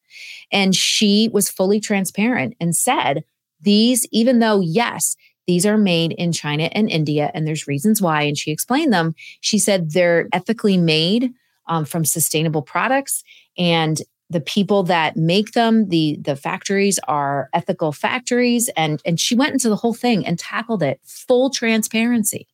And 0.50 0.74
she 0.74 1.30
was 1.32 1.48
fully 1.48 1.78
transparent 1.78 2.56
and 2.58 2.74
said, 2.74 3.22
These, 3.60 4.06
even 4.10 4.40
though, 4.40 4.60
yes, 4.60 5.14
these 5.46 5.64
are 5.64 5.78
made 5.78 6.12
in 6.12 6.32
China 6.32 6.64
and 6.72 6.90
India, 6.90 7.30
and 7.34 7.46
there's 7.46 7.68
reasons 7.68 8.02
why. 8.02 8.22
And 8.22 8.36
she 8.36 8.50
explained 8.50 8.92
them. 8.92 9.14
She 9.40 9.58
said 9.58 9.92
they're 9.92 10.28
ethically 10.32 10.76
made 10.76 11.32
um, 11.68 11.84
from 11.84 12.04
sustainable 12.04 12.62
products 12.62 13.22
and 13.56 14.00
the 14.32 14.40
people 14.40 14.82
that 14.84 15.16
make 15.16 15.52
them 15.52 15.88
the 15.88 16.18
the 16.20 16.36
factories 16.36 16.98
are 17.06 17.48
ethical 17.52 17.92
factories 17.92 18.70
and 18.76 19.00
and 19.04 19.20
she 19.20 19.34
went 19.34 19.52
into 19.52 19.68
the 19.68 19.76
whole 19.76 19.94
thing 19.94 20.26
and 20.26 20.38
tackled 20.38 20.82
it 20.82 21.00
full 21.04 21.50
transparency 21.50 22.46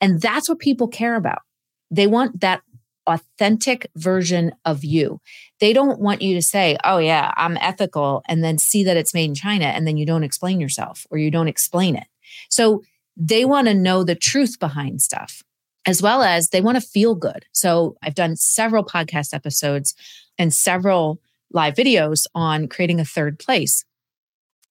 and 0.00 0.20
that's 0.20 0.48
what 0.48 0.58
people 0.58 0.88
care 0.88 1.14
about 1.16 1.42
They 1.90 2.06
want 2.06 2.40
that 2.40 2.62
authentic 3.06 3.86
version 3.96 4.52
of 4.64 4.84
you. 4.84 5.20
They 5.60 5.72
don't 5.72 6.00
want 6.00 6.22
you 6.22 6.34
to 6.36 6.42
say, 6.42 6.76
oh, 6.84 6.98
yeah, 6.98 7.32
I'm 7.36 7.56
ethical, 7.56 8.22
and 8.28 8.42
then 8.42 8.58
see 8.58 8.84
that 8.84 8.96
it's 8.96 9.14
made 9.14 9.28
in 9.30 9.34
China, 9.34 9.66
and 9.66 9.86
then 9.86 9.96
you 9.96 10.06
don't 10.06 10.24
explain 10.24 10.60
yourself 10.60 11.06
or 11.10 11.18
you 11.18 11.30
don't 11.30 11.48
explain 11.48 11.96
it. 11.96 12.06
So 12.48 12.82
they 13.16 13.44
want 13.44 13.68
to 13.68 13.74
know 13.74 14.04
the 14.04 14.14
truth 14.14 14.58
behind 14.58 15.02
stuff, 15.02 15.42
as 15.86 16.00
well 16.00 16.22
as 16.22 16.48
they 16.48 16.60
want 16.60 16.80
to 16.80 16.86
feel 16.86 17.14
good. 17.14 17.44
So 17.52 17.96
I've 18.02 18.14
done 18.14 18.36
several 18.36 18.84
podcast 18.84 19.34
episodes 19.34 19.94
and 20.38 20.52
several 20.52 21.20
live 21.52 21.74
videos 21.74 22.26
on 22.34 22.68
creating 22.68 23.00
a 23.00 23.04
third 23.04 23.38
place. 23.38 23.84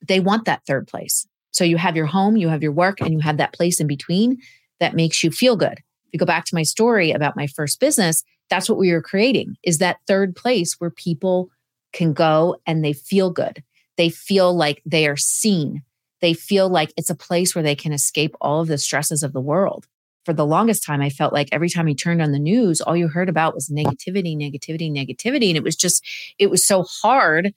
They 0.06 0.20
want 0.20 0.46
that 0.46 0.66
third 0.66 0.88
place. 0.88 1.28
So 1.52 1.64
you 1.64 1.78
have 1.78 1.96
your 1.96 2.06
home, 2.06 2.38
you 2.38 2.48
have 2.48 2.64
your 2.64 2.72
work, 2.72 3.02
and 3.02 3.12
you 3.12 3.20
have 3.20 3.38
that 3.38 3.54
place 3.54 3.80
in 3.80 3.88
between 3.88 4.38
that 4.80 4.96
makes 4.96 5.24
you 5.24 5.32
feel 5.32 5.56
good 5.56 5.78
If 5.78 6.14
you 6.14 6.20
go 6.20 6.26
back 6.26 6.46
to 6.46 6.56
my 6.56 6.64
story 6.64 7.12
about 7.12 7.36
my 7.36 7.48
first 7.48 7.80
business, 7.80 8.24
that's 8.50 8.70
what 8.70 8.80
we 8.80 8.92
were 8.92 9.02
creating 9.02 9.58
is 9.64 9.78
that 9.78 10.00
third 10.08 10.36
place 10.36 10.76
where 10.80 10.90
people 10.90 11.50
can 11.94 12.14
go 12.14 12.58
and 12.66 12.84
they 12.84 12.94
feel 12.94 13.30
good. 13.30 13.64
They 13.98 14.10
feel 14.10 14.54
like 14.54 14.82
they 14.86 15.08
are 15.08 15.18
seen. 15.18 15.84
They 16.22 16.34
feel 16.34 16.70
like 16.70 16.94
it's 16.98 17.10
a 17.10 17.16
place 17.16 17.54
where 17.56 17.64
they 17.64 17.76
can 17.76 17.94
escape 17.94 18.36
all 18.42 18.62
of 18.62 18.68
the 18.68 18.78
stresses 18.78 19.24
of 19.24 19.34
the 19.34 19.42
world. 19.42 19.88
For 20.26 20.34
the 20.34 20.46
longest 20.46 20.84
time, 20.84 21.02
I 21.02 21.10
felt 21.10 21.34
like 21.34 21.50
every 21.52 21.70
time 21.70 21.88
you 21.88 21.96
turned 21.96 22.22
on 22.22 22.32
the 22.32 22.40
news, 22.40 22.80
all 22.80 22.96
you 22.96 23.08
heard 23.08 23.30
about 23.30 23.56
was 23.56 23.70
negativity, 23.70 24.36
negativity, 24.38 24.92
negativity. 24.92 25.48
And 25.48 25.58
it 25.58 25.64
was 25.64 25.76
just, 25.76 26.06
it 26.38 26.50
was 26.50 26.66
so 26.66 26.84
hard 26.84 27.54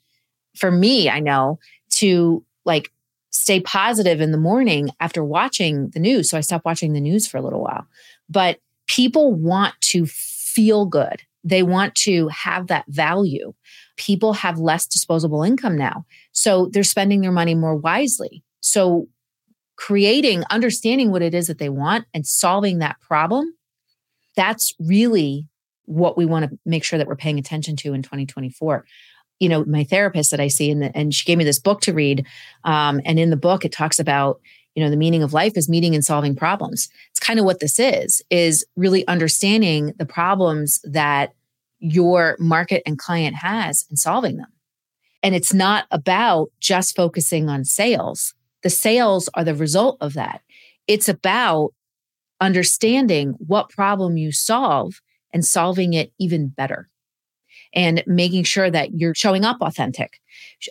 for 0.57 0.71
me, 0.71 1.11
I 1.11 1.21
know, 1.21 1.59
to 1.97 2.45
like 2.65 2.91
stay 3.31 3.61
positive 3.61 4.21
in 4.21 4.31
the 4.31 4.39
morning 4.39 4.91
after 5.01 5.23
watching 5.25 5.91
the 5.91 6.01
news. 6.01 6.31
So 6.31 6.39
I 6.39 6.41
stopped 6.41 6.65
watching 6.65 6.93
the 6.93 7.01
news 7.01 7.27
for 7.27 7.37
a 7.37 7.43
little 7.43 7.63
while. 7.63 7.87
But 8.31 8.61
people 8.87 9.35
want 9.35 9.75
to 9.81 10.07
feel 10.07 10.87
good. 10.87 11.23
They 11.43 11.63
want 11.63 11.95
to 11.97 12.29
have 12.29 12.69
that 12.69 12.87
value. 12.89 13.53
People 13.97 14.33
have 14.33 14.59
less 14.59 14.87
disposable 14.87 15.43
income 15.43 15.77
now. 15.77 16.07
So 16.33 16.67
they're 16.73 16.83
spending 16.83 17.21
their 17.21 17.33
money 17.33 17.55
more 17.55 17.77
wisely. 17.77 18.43
So 18.61 19.09
creating, 19.77 20.45
understanding 20.51 21.11
what 21.11 21.23
it 21.23 21.35
is 21.35 21.47
that 21.47 21.59
they 21.59 21.69
want 21.69 22.07
and 22.15 22.27
solving 22.27 22.79
that 22.79 23.01
problem, 23.01 23.55
that's 24.37 24.75
really 24.79 25.47
what 25.87 26.17
we 26.17 26.25
want 26.25 26.51
to 26.51 26.59
make 26.65 26.85
sure 26.85 26.99
that 26.99 27.07
we're 27.07 27.17
paying 27.17 27.39
attention 27.39 27.77
to 27.77 27.93
in 27.93 28.03
2024 28.03 28.87
you 29.39 29.49
know 29.49 29.65
my 29.67 29.85
therapist 29.85 30.31
that 30.31 30.41
i 30.41 30.49
see 30.49 30.71
and, 30.71 30.97
and 30.97 31.13
she 31.13 31.27
gave 31.27 31.37
me 31.37 31.45
this 31.45 31.59
book 31.59 31.83
to 31.83 31.93
read 31.93 32.25
um, 32.65 33.03
and 33.05 33.19
in 33.19 33.29
the 33.29 33.37
book 33.37 33.67
it 33.67 33.73
talks 33.73 33.99
about 33.99 34.41
you 34.75 34.83
know 34.83 34.91
the 34.91 34.97
meaning 34.97 35.23
of 35.23 35.33
life 35.33 35.57
is 35.57 35.69
meeting 35.69 35.95
and 35.95 36.05
solving 36.05 36.35
problems. 36.35 36.89
It's 37.11 37.21
kind 37.21 37.39
of 37.39 37.45
what 37.45 37.61
this 37.61 37.79
is 37.79 38.23
is 38.31 38.65
really 38.77 39.07
understanding 39.07 39.95
the 39.97 40.07
problems 40.07 40.81
that 40.85 41.33
your 41.79 42.37
market 42.39 42.83
and 42.87 42.99
client 42.99 43.37
has 43.37 43.85
and 43.89 43.99
solving 43.99 44.37
them. 44.37 44.53
And 45.23 45.35
it's 45.35 45.55
not 45.55 45.87
about 45.91 46.51
just 46.61 46.97
focusing 46.97 47.49
on 47.49 47.65
sales 47.65 48.35
the 48.65 48.71
sales 48.71 49.29
are 49.35 49.45
the 49.45 49.55
result 49.55 49.99
of 50.01 50.15
that. 50.15 50.41
It's 50.89 51.09
about 51.09 51.73
understanding 52.41 53.37
what 53.39 53.71
problem 53.71 54.17
you 54.17 54.33
solve 54.33 55.01
and 55.33 55.45
solving 55.45 55.93
it 55.93 56.13
even 56.19 56.49
better. 56.49 56.89
And 57.73 58.03
making 58.07 58.45
sure 58.45 58.71
that 58.71 58.95
you're 58.95 59.15
showing 59.15 59.45
up 59.45 59.59
authentic. 59.61 60.21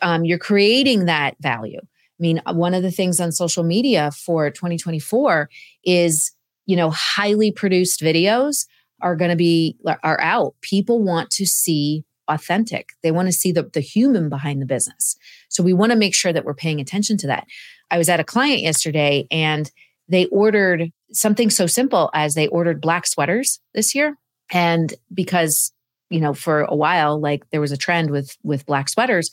Um, 0.02 0.26
you're 0.26 0.38
creating 0.38 1.06
that 1.06 1.36
value. 1.40 1.80
I 1.80 2.20
mean, 2.20 2.42
uh, 2.46 2.54
one 2.54 2.74
of 2.74 2.82
the 2.82 2.92
things 2.92 3.20
on 3.20 3.32
social 3.32 3.64
media 3.64 4.12
for 4.12 4.50
2024 4.50 5.50
is, 5.84 6.32
you 6.66 6.76
know, 6.76 6.90
highly 6.92 7.52
produced 7.52 8.00
videos 8.00 8.66
are 9.02 9.16
going 9.18 9.32
to 9.32 9.36
be 9.36 9.78
are 10.04 10.22
out. 10.22 10.56
People 10.62 11.04
want 11.04 11.30
to 11.32 11.46
see 11.46 12.06
authentic. 12.28 12.90
They 13.02 13.12
want 13.12 13.28
to 13.28 13.34
see 13.34 13.52
the, 13.52 13.64
the 13.64 13.80
human 13.80 14.30
behind 14.30 14.62
the 14.62 14.66
business. 14.66 15.16
So 15.50 15.64
we 15.64 15.74
want 15.74 15.92
to 15.92 15.98
make 15.98 16.16
sure 16.16 16.34
that 16.34 16.46
we're 16.46 16.54
paying 16.54 16.80
attention 16.80 17.18
to 17.18 17.28
that. 17.28 17.46
I 17.92 17.98
was 17.98 18.10
at 18.10 18.20
a 18.20 18.24
client 18.24 18.62
yesterday 18.62 19.28
and 19.30 19.70
they 20.08 20.26
ordered 20.28 20.92
something 21.12 21.50
so 21.50 21.68
simple 21.68 22.10
as 22.14 22.36
they 22.36 22.48
ordered 22.48 22.82
black 22.82 23.08
sweaters 23.08 23.60
this 23.74 23.94
year. 23.94 24.18
And 24.52 24.94
because 25.14 25.72
you 26.10 26.20
know 26.20 26.34
for 26.34 26.64
a 26.64 26.76
while 26.76 27.20
like 27.20 27.50
there 27.50 27.62
was 27.62 27.72
a 27.72 27.78
trend 27.78 28.12
with 28.12 28.38
with 28.44 28.66
black 28.66 28.88
sweaters 28.90 29.32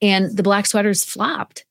and 0.00 0.34
the 0.34 0.42
black 0.42 0.66
sweaters 0.66 1.04
flopped 1.04 1.64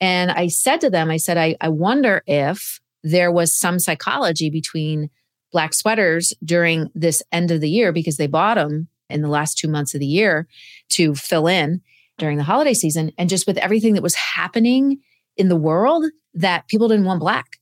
and 0.00 0.30
I 0.30 0.48
said 0.48 0.80
to 0.82 0.90
them, 0.90 1.10
I 1.10 1.16
said, 1.16 1.36
I, 1.36 1.56
I 1.60 1.68
wonder 1.68 2.22
if 2.26 2.80
there 3.02 3.32
was 3.32 3.54
some 3.54 3.78
psychology 3.78 4.50
between 4.50 5.10
black 5.52 5.74
sweaters 5.74 6.32
during 6.44 6.90
this 6.94 7.22
end 7.32 7.50
of 7.50 7.60
the 7.60 7.70
year 7.70 7.92
because 7.92 8.16
they 8.16 8.26
bought 8.26 8.56
them 8.56 8.88
in 9.10 9.22
the 9.22 9.28
last 9.28 9.58
two 9.58 9.68
months 9.68 9.94
of 9.94 10.00
the 10.00 10.06
year 10.06 10.46
to 10.90 11.14
fill 11.14 11.46
in 11.46 11.80
during 12.18 12.36
the 12.36 12.44
holiday 12.44 12.74
season. 12.74 13.12
And 13.16 13.28
just 13.28 13.46
with 13.46 13.58
everything 13.58 13.94
that 13.94 14.02
was 14.02 14.14
happening 14.14 14.98
in 15.36 15.48
the 15.48 15.56
world, 15.56 16.04
that 16.34 16.68
people 16.68 16.88
didn't 16.88 17.06
want 17.06 17.20
black. 17.20 17.58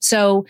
So, 0.00 0.46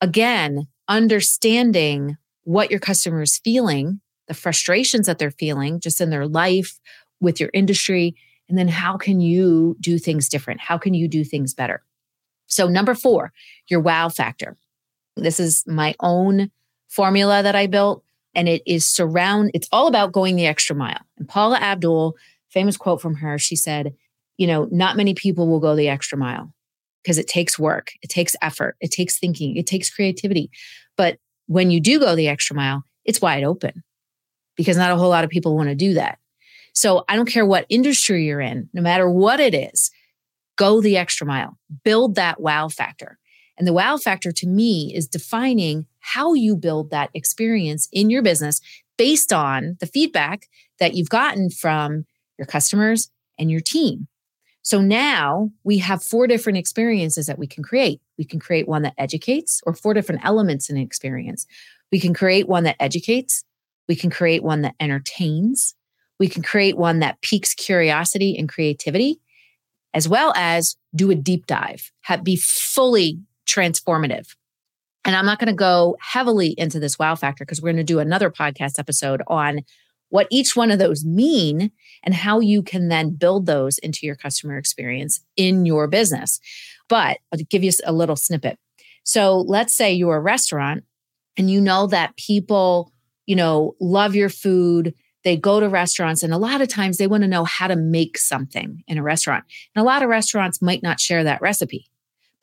again, 0.00 0.66
understanding 0.88 2.16
what 2.44 2.70
your 2.70 2.80
customer 2.80 3.22
is 3.22 3.38
feeling, 3.38 4.00
the 4.28 4.34
frustrations 4.34 5.06
that 5.06 5.18
they're 5.18 5.30
feeling 5.30 5.80
just 5.80 6.00
in 6.00 6.10
their 6.10 6.26
life 6.26 6.78
with 7.20 7.40
your 7.40 7.50
industry, 7.54 8.14
and 8.48 8.58
then 8.58 8.68
how 8.68 8.96
can 8.96 9.20
you 9.20 9.76
do 9.80 9.98
things 9.98 10.28
different? 10.28 10.60
How 10.60 10.78
can 10.78 10.94
you 10.94 11.08
do 11.08 11.24
things 11.24 11.54
better? 11.54 11.82
So, 12.46 12.68
number 12.68 12.94
four, 12.94 13.32
your 13.68 13.80
wow 13.80 14.08
factor. 14.08 14.56
This 15.16 15.40
is 15.40 15.64
my 15.66 15.94
own 16.00 16.50
formula 16.88 17.42
that 17.42 17.56
I 17.56 17.66
built, 17.66 18.04
and 18.36 18.48
it 18.48 18.62
is 18.66 18.86
surround, 18.86 19.50
it's 19.54 19.68
all 19.72 19.88
about 19.88 20.12
going 20.12 20.36
the 20.36 20.46
extra 20.46 20.76
mile. 20.76 21.00
And 21.16 21.26
Paula 21.26 21.56
Abdul, 21.56 22.14
famous 22.50 22.76
quote 22.76 23.00
from 23.00 23.16
her, 23.16 23.38
she 23.38 23.56
said, 23.56 23.94
You 24.36 24.46
know, 24.46 24.68
not 24.70 24.96
many 24.96 25.14
people 25.14 25.48
will 25.48 25.58
go 25.58 25.74
the 25.74 25.88
extra 25.88 26.18
mile 26.18 26.52
because 27.02 27.18
it 27.18 27.26
takes 27.26 27.58
work, 27.58 27.92
it 28.02 28.10
takes 28.10 28.36
effort, 28.42 28.76
it 28.80 28.92
takes 28.92 29.18
thinking, 29.18 29.56
it 29.56 29.66
takes 29.66 29.88
creativity. 29.88 30.50
But 30.96 31.18
when 31.46 31.70
you 31.70 31.80
do 31.80 31.98
go 31.98 32.14
the 32.14 32.28
extra 32.28 32.54
mile, 32.54 32.84
it's 33.04 33.22
wide 33.22 33.42
open 33.42 33.82
because 34.54 34.76
not 34.76 34.90
a 34.90 34.96
whole 34.96 35.08
lot 35.08 35.24
of 35.24 35.30
people 35.30 35.56
want 35.56 35.70
to 35.70 35.74
do 35.74 35.94
that. 35.94 36.18
So 36.74 37.04
I 37.08 37.16
don't 37.16 37.28
care 37.28 37.46
what 37.46 37.64
industry 37.70 38.26
you're 38.26 38.40
in, 38.40 38.68
no 38.74 38.82
matter 38.82 39.10
what 39.10 39.40
it 39.40 39.54
is, 39.54 39.90
go 40.56 40.82
the 40.82 40.98
extra 40.98 41.26
mile, 41.26 41.56
build 41.84 42.16
that 42.16 42.38
wow 42.38 42.68
factor. 42.68 43.18
And 43.56 43.66
the 43.66 43.72
wow 43.72 43.96
factor 43.96 44.30
to 44.32 44.46
me 44.46 44.92
is 44.94 45.08
defining 45.08 45.86
how 46.06 46.34
you 46.34 46.56
build 46.56 46.90
that 46.90 47.10
experience 47.14 47.88
in 47.92 48.10
your 48.10 48.22
business 48.22 48.60
based 48.96 49.32
on 49.32 49.76
the 49.80 49.86
feedback 49.86 50.48
that 50.78 50.94
you've 50.94 51.08
gotten 51.08 51.50
from 51.50 52.04
your 52.38 52.46
customers 52.46 53.10
and 53.38 53.50
your 53.50 53.60
team. 53.60 54.06
So 54.62 54.80
now 54.80 55.50
we 55.64 55.78
have 55.78 56.02
four 56.02 56.26
different 56.26 56.58
experiences 56.58 57.26
that 57.26 57.38
we 57.38 57.46
can 57.46 57.62
create. 57.62 58.00
We 58.18 58.24
can 58.24 58.40
create 58.40 58.68
one 58.68 58.82
that 58.82 58.94
educates, 58.98 59.60
or 59.66 59.74
four 59.74 59.94
different 59.94 60.24
elements 60.24 60.70
in 60.70 60.76
an 60.76 60.82
experience. 60.82 61.46
We 61.92 62.00
can 62.00 62.14
create 62.14 62.48
one 62.48 62.64
that 62.64 62.76
educates. 62.80 63.44
We 63.88 63.96
can 63.96 64.10
create 64.10 64.42
one 64.42 64.62
that 64.62 64.74
entertains. 64.80 65.74
We 66.18 66.28
can 66.28 66.42
create 66.42 66.76
one 66.76 67.00
that 67.00 67.20
piques 67.20 67.54
curiosity 67.54 68.36
and 68.38 68.48
creativity, 68.48 69.20
as 69.92 70.08
well 70.08 70.32
as 70.36 70.76
do 70.94 71.10
a 71.10 71.14
deep 71.14 71.46
dive, 71.46 71.92
have, 72.02 72.24
be 72.24 72.36
fully 72.36 73.20
transformative. 73.46 74.34
And 75.06 75.14
I'm 75.14 75.24
not 75.24 75.38
going 75.38 75.46
to 75.46 75.54
go 75.54 75.96
heavily 76.00 76.48
into 76.58 76.80
this 76.80 76.98
wow 76.98 77.14
factor 77.14 77.44
because 77.44 77.62
we're 77.62 77.72
going 77.72 77.76
to 77.76 77.84
do 77.84 78.00
another 78.00 78.28
podcast 78.28 78.78
episode 78.78 79.22
on 79.28 79.60
what 80.08 80.26
each 80.30 80.56
one 80.56 80.70
of 80.70 80.78
those 80.78 81.04
mean 81.04 81.70
and 82.02 82.14
how 82.14 82.40
you 82.40 82.62
can 82.62 82.88
then 82.88 83.14
build 83.14 83.46
those 83.46 83.78
into 83.78 84.00
your 84.02 84.16
customer 84.16 84.58
experience 84.58 85.20
in 85.36 85.64
your 85.64 85.86
business. 85.86 86.40
But 86.88 87.18
I'll 87.32 87.38
give 87.48 87.64
you 87.64 87.70
a 87.84 87.92
little 87.92 88.16
snippet. 88.16 88.58
So 89.04 89.38
let's 89.38 89.76
say 89.76 89.92
you're 89.92 90.16
a 90.16 90.20
restaurant 90.20 90.84
and 91.36 91.48
you 91.48 91.60
know 91.60 91.86
that 91.86 92.16
people, 92.16 92.92
you 93.26 93.36
know, 93.36 93.76
love 93.80 94.16
your 94.16 94.28
food, 94.28 94.92
they 95.22 95.36
go 95.36 95.60
to 95.60 95.68
restaurants 95.68 96.24
and 96.24 96.32
a 96.32 96.38
lot 96.38 96.60
of 96.60 96.68
times 96.68 96.98
they 96.98 97.06
want 97.06 97.22
to 97.22 97.28
know 97.28 97.44
how 97.44 97.68
to 97.68 97.76
make 97.76 98.18
something 98.18 98.82
in 98.88 98.98
a 98.98 99.02
restaurant. 99.02 99.44
And 99.74 99.82
a 99.82 99.86
lot 99.86 100.02
of 100.02 100.08
restaurants 100.08 100.60
might 100.60 100.82
not 100.82 101.00
share 101.00 101.22
that 101.24 101.40
recipe, 101.40 101.88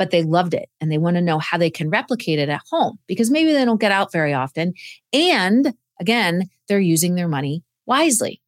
but 0.03 0.11
they 0.11 0.21
loved 0.21 0.53
it 0.53 0.67
and 0.81 0.91
they 0.91 0.97
want 0.97 1.15
to 1.15 1.21
know 1.21 1.39
how 1.39 1.57
they 1.57 1.69
can 1.69 1.89
replicate 1.89 2.37
it 2.37 2.49
at 2.49 2.59
home 2.69 2.99
because 3.07 3.31
maybe 3.31 3.53
they 3.53 3.63
don't 3.63 3.79
get 3.79 3.93
out 3.93 4.11
very 4.11 4.33
often. 4.33 4.73
And 5.13 5.73
again, 5.97 6.49
they're 6.67 6.77
using 6.77 7.15
their 7.15 7.29
money 7.29 7.63
wisely. 7.85 8.41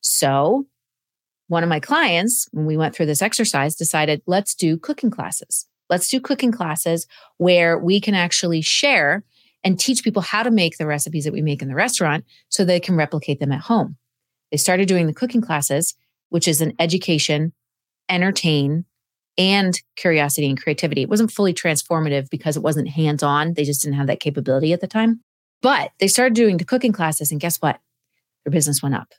So, 0.00 0.66
one 1.48 1.62
of 1.62 1.68
my 1.68 1.80
clients, 1.80 2.48
when 2.52 2.64
we 2.64 2.78
went 2.78 2.94
through 2.94 3.04
this 3.04 3.20
exercise, 3.20 3.74
decided 3.74 4.22
let's 4.24 4.54
do 4.54 4.78
cooking 4.78 5.10
classes. 5.10 5.66
Let's 5.90 6.08
do 6.08 6.18
cooking 6.18 6.50
classes 6.50 7.06
where 7.36 7.78
we 7.78 8.00
can 8.00 8.14
actually 8.14 8.62
share 8.62 9.22
and 9.62 9.78
teach 9.78 10.02
people 10.02 10.22
how 10.22 10.42
to 10.42 10.50
make 10.50 10.78
the 10.78 10.86
recipes 10.86 11.24
that 11.24 11.34
we 11.34 11.42
make 11.42 11.60
in 11.60 11.68
the 11.68 11.74
restaurant 11.74 12.24
so 12.48 12.64
they 12.64 12.80
can 12.80 12.96
replicate 12.96 13.38
them 13.38 13.52
at 13.52 13.60
home. 13.60 13.98
They 14.50 14.56
started 14.56 14.88
doing 14.88 15.08
the 15.08 15.12
cooking 15.12 15.42
classes, 15.42 15.94
which 16.30 16.48
is 16.48 16.62
an 16.62 16.72
education, 16.78 17.52
entertain, 18.08 18.86
and 19.38 19.80
curiosity 19.96 20.48
and 20.48 20.60
creativity. 20.60 21.02
It 21.02 21.08
wasn't 21.08 21.32
fully 21.32 21.54
transformative 21.54 22.28
because 22.30 22.56
it 22.56 22.62
wasn't 22.62 22.88
hands 22.88 23.22
on. 23.22 23.54
They 23.54 23.64
just 23.64 23.82
didn't 23.82 23.96
have 23.96 24.06
that 24.06 24.20
capability 24.20 24.72
at 24.72 24.80
the 24.80 24.86
time. 24.86 25.20
But 25.62 25.92
they 26.00 26.08
started 26.08 26.34
doing 26.34 26.56
the 26.56 26.64
cooking 26.64 26.92
classes, 26.92 27.30
and 27.30 27.40
guess 27.40 27.58
what? 27.58 27.78
Their 28.44 28.50
business 28.50 28.82
went 28.82 28.96
up 28.96 29.12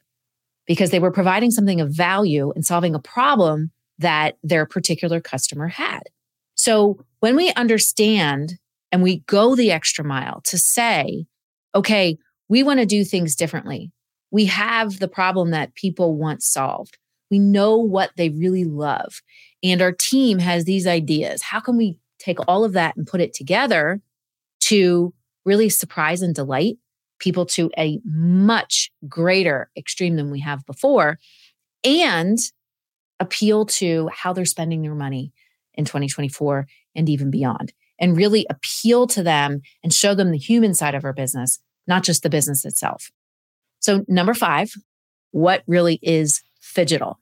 because 0.67 0.91
they 0.91 0.99
were 0.99 1.11
providing 1.11 1.51
something 1.51 1.81
of 1.81 1.91
value 1.91 2.51
and 2.55 2.65
solving 2.65 2.95
a 2.95 2.99
problem 2.99 3.71
that 3.99 4.37
their 4.43 4.65
particular 4.65 5.21
customer 5.21 5.67
had. 5.67 6.03
So 6.55 7.03
when 7.19 7.35
we 7.35 7.51
understand 7.53 8.59
and 8.91 9.01
we 9.01 9.19
go 9.21 9.55
the 9.55 9.71
extra 9.71 10.03
mile 10.03 10.41
to 10.45 10.57
say, 10.57 11.25
okay, 11.73 12.17
we 12.49 12.63
want 12.63 12.79
to 12.79 12.85
do 12.85 13.03
things 13.03 13.35
differently. 13.35 13.91
We 14.31 14.45
have 14.45 14.99
the 14.99 15.07
problem 15.07 15.51
that 15.51 15.75
people 15.75 16.15
want 16.15 16.43
solved. 16.43 16.97
We 17.31 17.39
know 17.39 17.77
what 17.77 18.11
they 18.15 18.29
really 18.29 18.65
love. 18.65 19.21
And 19.63 19.81
our 19.81 19.93
team 19.93 20.39
has 20.39 20.65
these 20.65 20.85
ideas. 20.85 21.41
How 21.41 21.59
can 21.59 21.77
we 21.77 21.97
take 22.19 22.37
all 22.47 22.63
of 22.63 22.73
that 22.73 22.95
and 22.95 23.07
put 23.07 23.21
it 23.21 23.33
together 23.33 24.01
to 24.61 25.13
really 25.45 25.69
surprise 25.69 26.21
and 26.21 26.35
delight 26.35 26.77
people 27.19 27.45
to 27.45 27.71
a 27.77 27.99
much 28.05 28.91
greater 29.07 29.69
extreme 29.77 30.15
than 30.15 30.29
we 30.29 30.41
have 30.41 30.65
before 30.65 31.19
and 31.83 32.37
appeal 33.19 33.65
to 33.65 34.09
how 34.13 34.33
they're 34.33 34.45
spending 34.45 34.81
their 34.81 34.95
money 34.95 35.31
in 35.73 35.85
2024 35.85 36.67
and 36.95 37.09
even 37.09 37.31
beyond 37.31 37.73
and 37.99 38.17
really 38.17 38.45
appeal 38.49 39.07
to 39.07 39.23
them 39.23 39.61
and 39.83 39.93
show 39.93 40.13
them 40.13 40.31
the 40.31 40.37
human 40.37 40.73
side 40.73 40.95
of 40.95 41.05
our 41.05 41.13
business 41.13 41.59
not 41.87 42.03
just 42.03 42.23
the 42.23 42.29
business 42.29 42.65
itself 42.65 43.11
so 43.79 44.03
number 44.07 44.33
5 44.33 44.73
what 45.31 45.63
really 45.67 45.99
is 46.01 46.41
phygital 46.61 47.15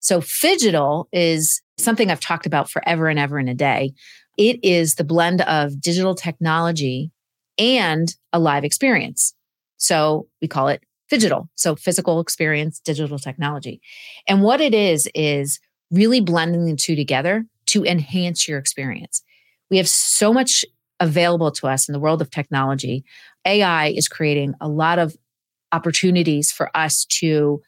so 0.00 0.20
phygital 0.20 1.06
is 1.12 1.62
something 1.78 2.10
i've 2.10 2.20
talked 2.20 2.46
about 2.46 2.70
forever 2.70 3.08
and 3.08 3.18
ever 3.18 3.38
in 3.38 3.48
a 3.48 3.54
day 3.54 3.92
it 4.36 4.58
is 4.62 4.94
the 4.94 5.04
blend 5.04 5.40
of 5.42 5.72
phygital 5.72 6.16
technology 6.16 7.10
and 7.58 8.14
a 8.32 8.38
live 8.38 8.64
experience. 8.64 9.34
So 9.78 10.28
we 10.40 10.48
call 10.48 10.68
it 10.68 10.82
digital. 11.08 11.48
So 11.54 11.76
physical 11.76 12.20
experience, 12.20 12.80
digital 12.80 13.18
technology. 13.18 13.80
And 14.26 14.42
what 14.42 14.60
it 14.60 14.74
is, 14.74 15.08
is 15.14 15.60
really 15.90 16.20
blending 16.20 16.64
the 16.64 16.76
two 16.76 16.96
together 16.96 17.46
to 17.66 17.84
enhance 17.84 18.48
your 18.48 18.58
experience. 18.58 19.22
We 19.70 19.76
have 19.76 19.88
so 19.88 20.32
much 20.32 20.64
available 20.98 21.50
to 21.52 21.68
us 21.68 21.88
in 21.88 21.92
the 21.92 22.00
world 22.00 22.20
of 22.20 22.30
technology. 22.30 23.04
AI 23.44 23.88
is 23.88 24.08
creating 24.08 24.54
a 24.60 24.68
lot 24.68 24.98
of 24.98 25.16
opportunities 25.72 26.50
for 26.50 26.74
us 26.76 27.04
to 27.04 27.62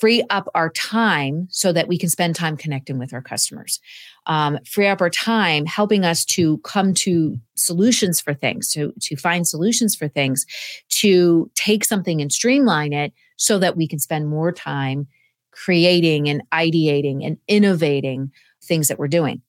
free 0.00 0.24
up 0.30 0.48
our 0.54 0.70
time 0.70 1.46
so 1.50 1.72
that 1.72 1.86
we 1.86 1.98
can 1.98 2.08
spend 2.08 2.34
time 2.34 2.56
connecting 2.56 2.98
with 2.98 3.12
our 3.12 3.20
customers. 3.20 3.80
Um, 4.26 4.58
free 4.64 4.86
up 4.86 5.02
our 5.02 5.10
time 5.10 5.66
helping 5.66 6.06
us 6.06 6.24
to 6.26 6.58
come 6.58 6.94
to 6.94 7.38
solutions 7.54 8.18
for 8.18 8.32
things 8.32 8.72
to, 8.72 8.94
to 9.02 9.16
find 9.16 9.46
solutions 9.46 9.94
for 9.94 10.08
things 10.08 10.46
to 10.88 11.50
take 11.54 11.84
something 11.84 12.20
and 12.20 12.32
streamline 12.32 12.94
it 12.94 13.12
so 13.36 13.58
that 13.58 13.76
we 13.76 13.86
can 13.86 13.98
spend 13.98 14.28
more 14.28 14.52
time 14.52 15.06
creating 15.50 16.28
and 16.28 16.42
ideating 16.50 17.26
and 17.26 17.36
innovating 17.46 18.32
things 18.64 18.88
that 18.88 18.98
we're 18.98 19.08
doing. 19.08 19.42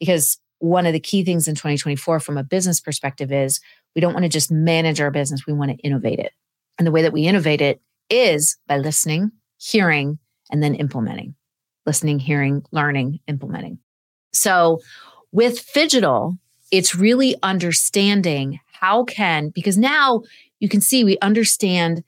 Because 0.00 0.38
one 0.58 0.86
of 0.86 0.94
the 0.94 1.00
key 1.00 1.22
things 1.22 1.46
in 1.46 1.54
2024 1.54 2.20
from 2.20 2.38
a 2.38 2.44
business 2.44 2.80
perspective 2.80 3.30
is 3.30 3.60
we 3.94 4.00
don't 4.00 4.14
want 4.14 4.24
to 4.24 4.30
just 4.30 4.50
manage 4.50 5.00
our 5.00 5.10
business 5.10 5.46
we 5.46 5.52
want 5.52 5.70
to 5.70 5.76
innovate 5.78 6.18
it. 6.18 6.32
And 6.78 6.86
the 6.86 6.92
way 6.92 7.02
that 7.02 7.12
we 7.12 7.26
innovate 7.26 7.60
it 7.60 7.82
is 8.08 8.56
by 8.66 8.78
listening 8.78 9.32
hearing, 9.58 10.18
and 10.50 10.62
then 10.62 10.74
implementing. 10.74 11.34
Listening, 11.84 12.18
hearing, 12.18 12.62
learning, 12.72 13.20
implementing. 13.26 13.78
So 14.32 14.80
with 15.32 15.66
Phygital, 15.66 16.38
it's 16.70 16.94
really 16.94 17.36
understanding 17.42 18.60
how 18.72 19.04
can, 19.04 19.50
because 19.50 19.76
now 19.76 20.22
you 20.60 20.68
can 20.68 20.80
see 20.80 21.04
we 21.04 21.18
understand 21.20 22.04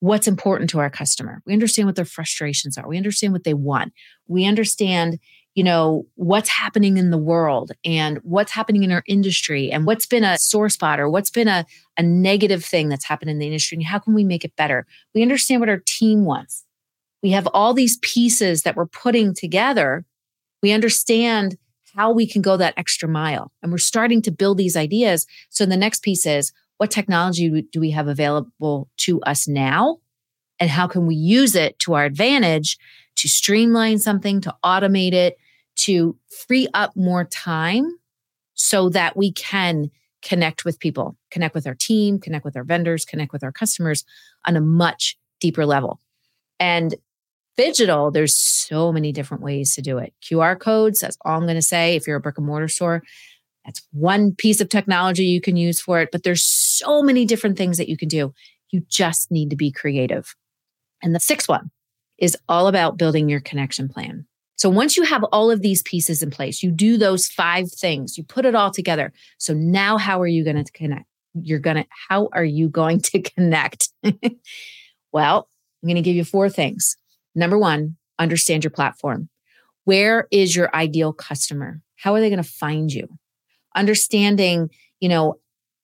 what's 0.00 0.26
important 0.26 0.68
to 0.70 0.80
our 0.80 0.90
customer. 0.90 1.40
We 1.46 1.52
understand 1.52 1.86
what 1.86 1.94
their 1.94 2.04
frustrations 2.04 2.76
are. 2.76 2.88
We 2.88 2.96
understand 2.96 3.32
what 3.32 3.44
they 3.44 3.54
want. 3.54 3.92
We 4.26 4.44
understand, 4.46 5.20
you 5.54 5.62
know, 5.62 6.06
what's 6.16 6.48
happening 6.48 6.96
in 6.96 7.10
the 7.10 7.18
world 7.18 7.70
and 7.84 8.18
what's 8.24 8.50
happening 8.50 8.82
in 8.82 8.90
our 8.90 9.04
industry 9.06 9.70
and 9.70 9.86
what's 9.86 10.06
been 10.06 10.24
a 10.24 10.38
sore 10.38 10.68
spot 10.68 10.98
or 10.98 11.08
what's 11.08 11.30
been 11.30 11.46
a, 11.46 11.64
a 11.96 12.02
negative 12.02 12.64
thing 12.64 12.88
that's 12.88 13.04
happened 13.04 13.30
in 13.30 13.38
the 13.38 13.46
industry 13.46 13.76
and 13.76 13.86
how 13.86 14.00
can 14.00 14.12
we 14.12 14.24
make 14.24 14.44
it 14.44 14.56
better? 14.56 14.86
We 15.14 15.22
understand 15.22 15.60
what 15.60 15.68
our 15.68 15.82
team 15.86 16.24
wants 16.24 16.64
we 17.22 17.30
have 17.30 17.46
all 17.48 17.72
these 17.74 17.98
pieces 17.98 18.62
that 18.62 18.76
we're 18.76 18.86
putting 18.86 19.34
together. 19.34 20.04
We 20.62 20.72
understand 20.72 21.56
how 21.94 22.12
we 22.12 22.26
can 22.26 22.42
go 22.42 22.56
that 22.56 22.74
extra 22.76 23.08
mile. 23.08 23.52
And 23.62 23.70
we're 23.70 23.78
starting 23.78 24.22
to 24.22 24.30
build 24.30 24.58
these 24.58 24.76
ideas. 24.76 25.26
So 25.50 25.66
the 25.66 25.76
next 25.76 26.02
piece 26.02 26.26
is 26.26 26.52
what 26.78 26.90
technology 26.90 27.62
do 27.70 27.80
we 27.80 27.90
have 27.90 28.08
available 28.08 28.88
to 28.98 29.20
us 29.22 29.46
now? 29.46 29.98
And 30.58 30.70
how 30.70 30.86
can 30.86 31.06
we 31.06 31.14
use 31.14 31.54
it 31.54 31.78
to 31.80 31.94
our 31.94 32.04
advantage 32.04 32.78
to 33.16 33.28
streamline 33.28 33.98
something, 33.98 34.40
to 34.40 34.54
automate 34.64 35.12
it, 35.12 35.36
to 35.76 36.16
free 36.46 36.68
up 36.74 36.96
more 36.96 37.24
time 37.24 37.98
so 38.54 38.88
that 38.88 39.16
we 39.16 39.32
can 39.32 39.90
connect 40.22 40.64
with 40.64 40.78
people, 40.78 41.16
connect 41.30 41.54
with 41.54 41.66
our 41.66 41.74
team, 41.74 42.18
connect 42.18 42.44
with 42.44 42.56
our 42.56 42.64
vendors, 42.64 43.04
connect 43.04 43.32
with 43.32 43.42
our 43.42 43.52
customers 43.52 44.04
on 44.46 44.56
a 44.56 44.60
much 44.60 45.16
deeper 45.40 45.66
level. 45.66 46.00
And 46.60 46.94
Phygital, 47.58 48.12
there's 48.12 48.36
so 48.36 48.92
many 48.92 49.12
different 49.12 49.42
ways 49.42 49.74
to 49.74 49.82
do 49.82 49.98
it. 49.98 50.14
QR 50.22 50.58
codes, 50.58 51.00
that's 51.00 51.18
all 51.24 51.36
I'm 51.36 51.42
going 51.42 51.54
to 51.54 51.62
say. 51.62 51.96
If 51.96 52.06
you're 52.06 52.16
a 52.16 52.20
brick 52.20 52.38
and 52.38 52.46
mortar 52.46 52.68
store, 52.68 53.02
that's 53.64 53.86
one 53.92 54.34
piece 54.34 54.60
of 54.60 54.68
technology 54.68 55.24
you 55.24 55.40
can 55.40 55.56
use 55.56 55.80
for 55.80 56.00
it. 56.00 56.08
But 56.10 56.22
there's 56.22 56.44
so 56.44 57.02
many 57.02 57.24
different 57.24 57.58
things 57.58 57.76
that 57.76 57.88
you 57.88 57.96
can 57.96 58.08
do. 58.08 58.32
You 58.70 58.82
just 58.88 59.30
need 59.30 59.50
to 59.50 59.56
be 59.56 59.70
creative. 59.70 60.34
And 61.02 61.14
the 61.14 61.20
sixth 61.20 61.48
one 61.48 61.70
is 62.18 62.36
all 62.48 62.68
about 62.68 62.96
building 62.96 63.28
your 63.28 63.40
connection 63.40 63.88
plan. 63.88 64.26
So 64.56 64.70
once 64.70 64.96
you 64.96 65.02
have 65.02 65.24
all 65.24 65.50
of 65.50 65.60
these 65.60 65.82
pieces 65.82 66.22
in 66.22 66.30
place, 66.30 66.62
you 66.62 66.70
do 66.70 66.96
those 66.96 67.26
five 67.26 67.70
things, 67.70 68.16
you 68.16 68.22
put 68.22 68.44
it 68.44 68.54
all 68.54 68.70
together. 68.70 69.12
So 69.38 69.54
now 69.54 69.98
how 69.98 70.20
are 70.20 70.26
you 70.26 70.44
going 70.44 70.62
to 70.62 70.72
connect? 70.72 71.06
You're 71.34 71.58
going 71.58 71.78
to, 71.78 71.86
how 72.08 72.28
are 72.32 72.44
you 72.44 72.68
going 72.68 73.00
to 73.12 73.20
connect? 73.20 73.88
well, 75.12 75.48
I'm 75.82 75.88
going 75.88 75.96
to 75.96 76.02
give 76.02 76.14
you 76.14 76.24
four 76.24 76.48
things. 76.48 76.96
Number 77.34 77.58
one, 77.58 77.96
understand 78.18 78.64
your 78.64 78.70
platform. 78.70 79.28
Where 79.84 80.28
is 80.30 80.54
your 80.54 80.74
ideal 80.74 81.12
customer? 81.12 81.80
How 81.96 82.14
are 82.14 82.20
they 82.20 82.30
going 82.30 82.42
to 82.42 82.48
find 82.48 82.92
you? 82.92 83.08
Understanding, 83.74 84.70
you 85.00 85.08
know, 85.08 85.38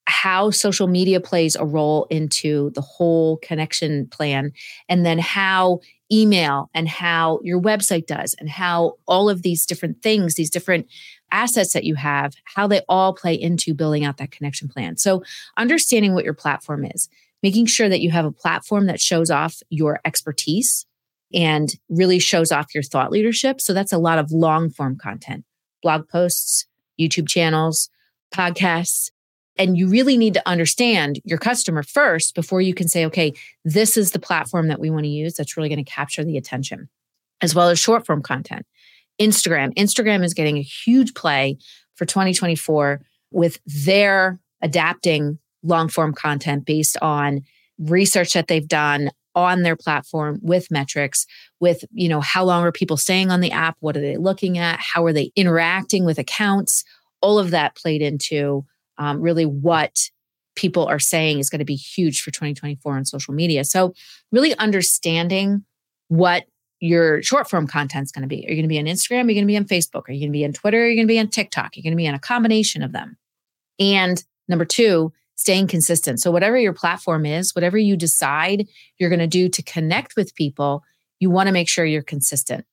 how 0.06 0.50
social 0.50 0.86
media 0.86 1.20
plays 1.20 1.54
a 1.54 1.64
role 1.66 2.06
into 2.10 2.70
the 2.74 2.80
whole 2.80 3.36
connection 3.38 4.06
plan, 4.08 4.52
and 4.88 5.04
then 5.04 5.18
how 5.18 5.80
email 6.10 6.70
and 6.72 6.88
how 6.88 7.40
your 7.42 7.60
website 7.60 8.06
does, 8.06 8.34
and 8.38 8.48
how 8.48 8.94
all 9.06 9.28
of 9.28 9.42
these 9.42 9.66
different 9.66 10.02
things, 10.02 10.34
these 10.34 10.50
different 10.50 10.86
assets 11.30 11.74
that 11.74 11.84
you 11.84 11.94
have, 11.94 12.34
how 12.44 12.66
they 12.66 12.80
all 12.88 13.12
play 13.12 13.34
into 13.34 13.74
building 13.74 14.04
out 14.04 14.16
that 14.16 14.30
connection 14.30 14.66
plan. 14.66 14.96
So, 14.96 15.22
understanding 15.58 16.14
what 16.14 16.24
your 16.24 16.34
platform 16.34 16.86
is, 16.86 17.10
making 17.42 17.66
sure 17.66 17.90
that 17.90 18.00
you 18.00 18.10
have 18.10 18.24
a 18.24 18.32
platform 18.32 18.86
that 18.86 19.00
shows 19.00 19.30
off 19.30 19.62
your 19.68 20.00
expertise 20.06 20.86
and 21.32 21.74
really 21.88 22.18
shows 22.18 22.52
off 22.52 22.74
your 22.74 22.82
thought 22.82 23.10
leadership. 23.10 23.60
So 23.60 23.74
that's 23.74 23.92
a 23.92 23.98
lot 23.98 24.18
of 24.18 24.32
long 24.32 24.70
form 24.70 24.96
content, 24.96 25.44
blog 25.82 26.08
posts, 26.08 26.66
YouTube 26.98 27.28
channels, 27.28 27.90
podcasts. 28.34 29.10
And 29.56 29.76
you 29.76 29.88
really 29.88 30.16
need 30.16 30.34
to 30.34 30.48
understand 30.48 31.20
your 31.24 31.38
customer 31.38 31.82
first 31.82 32.34
before 32.34 32.60
you 32.60 32.74
can 32.74 32.88
say, 32.88 33.04
okay, 33.06 33.32
this 33.64 33.96
is 33.96 34.12
the 34.12 34.20
platform 34.20 34.68
that 34.68 34.78
we 34.78 34.88
want 34.88 35.04
to 35.04 35.10
use 35.10 35.34
that's 35.34 35.56
really 35.56 35.68
going 35.68 35.84
to 35.84 35.90
capture 35.90 36.24
the 36.24 36.36
attention, 36.36 36.88
as 37.40 37.54
well 37.54 37.68
as 37.68 37.78
short 37.78 38.06
form 38.06 38.22
content. 38.22 38.64
Instagram. 39.20 39.74
Instagram 39.74 40.24
is 40.24 40.32
getting 40.32 40.58
a 40.58 40.62
huge 40.62 41.12
play 41.14 41.58
for 41.96 42.06
2024 42.06 43.00
with 43.32 43.58
their 43.66 44.38
adapting 44.62 45.38
long 45.64 45.88
form 45.88 46.14
content 46.14 46.64
based 46.64 46.96
on 47.02 47.42
research 47.78 48.32
that 48.32 48.46
they've 48.46 48.68
done 48.68 49.10
on 49.42 49.62
their 49.62 49.76
platform 49.76 50.38
with 50.42 50.70
metrics 50.70 51.26
with 51.60 51.84
you 51.92 52.08
know 52.08 52.20
how 52.20 52.44
long 52.44 52.62
are 52.64 52.72
people 52.72 52.96
staying 52.96 53.30
on 53.30 53.40
the 53.40 53.50
app? 53.50 53.76
What 53.80 53.96
are 53.96 54.00
they 54.00 54.16
looking 54.16 54.58
at? 54.58 54.78
How 54.80 55.04
are 55.04 55.12
they 55.12 55.32
interacting 55.36 56.04
with 56.04 56.18
accounts? 56.18 56.84
All 57.20 57.38
of 57.38 57.50
that 57.50 57.76
played 57.76 58.02
into 58.02 58.64
um, 58.98 59.20
really 59.20 59.46
what 59.46 60.10
people 60.54 60.86
are 60.86 60.98
saying 60.98 61.38
is 61.38 61.50
going 61.50 61.60
to 61.60 61.64
be 61.64 61.76
huge 61.76 62.20
for 62.20 62.30
2024 62.30 62.96
on 62.96 63.04
social 63.04 63.32
media. 63.32 63.64
So 63.64 63.94
really 64.32 64.56
understanding 64.56 65.64
what 66.08 66.46
your 66.80 67.22
short 67.22 67.48
form 67.48 67.66
content 67.66 68.04
is 68.04 68.12
going 68.12 68.22
to 68.22 68.28
be. 68.28 68.44
Are 68.46 68.50
you 68.50 68.56
going 68.56 68.62
to 68.62 68.68
be 68.68 68.78
on 68.78 68.84
instagram? 68.84 69.24
Are 69.24 69.30
you 69.30 69.34
going 69.34 69.44
to 69.44 69.46
be 69.46 69.56
on 69.56 69.64
facebook? 69.64 70.08
Are 70.08 70.12
you 70.12 70.20
going 70.20 70.32
to 70.32 70.38
be 70.38 70.44
on 70.44 70.52
twitter? 70.52 70.82
Are 70.82 70.88
you 70.88 70.96
going 70.96 71.06
to 71.06 71.12
be 71.12 71.18
on 71.18 71.28
tiktok? 71.28 71.66
Are 71.66 71.70
you 71.74 71.82
going 71.82 71.92
to 71.92 71.96
be 71.96 72.08
on 72.08 72.14
a 72.14 72.20
combination 72.20 72.82
of 72.82 72.92
them? 72.92 73.16
And 73.78 74.22
number 74.48 74.64
two 74.64 75.12
staying 75.38 75.68
consistent. 75.68 76.20
So, 76.20 76.30
whatever 76.30 76.58
your 76.58 76.74
platform 76.74 77.24
is, 77.24 77.54
whatever 77.54 77.78
you 77.78 77.96
decide 77.96 78.66
you're 78.98 79.08
going 79.08 79.18
to 79.20 79.26
do 79.26 79.48
to 79.48 79.62
connect 79.62 80.16
with 80.16 80.34
people, 80.34 80.82
you 81.20 81.30
want 81.30 81.46
to 81.46 81.52
make 81.52 81.68
sure 81.68 81.86
you're 81.86 82.02
consistent. 82.02 82.66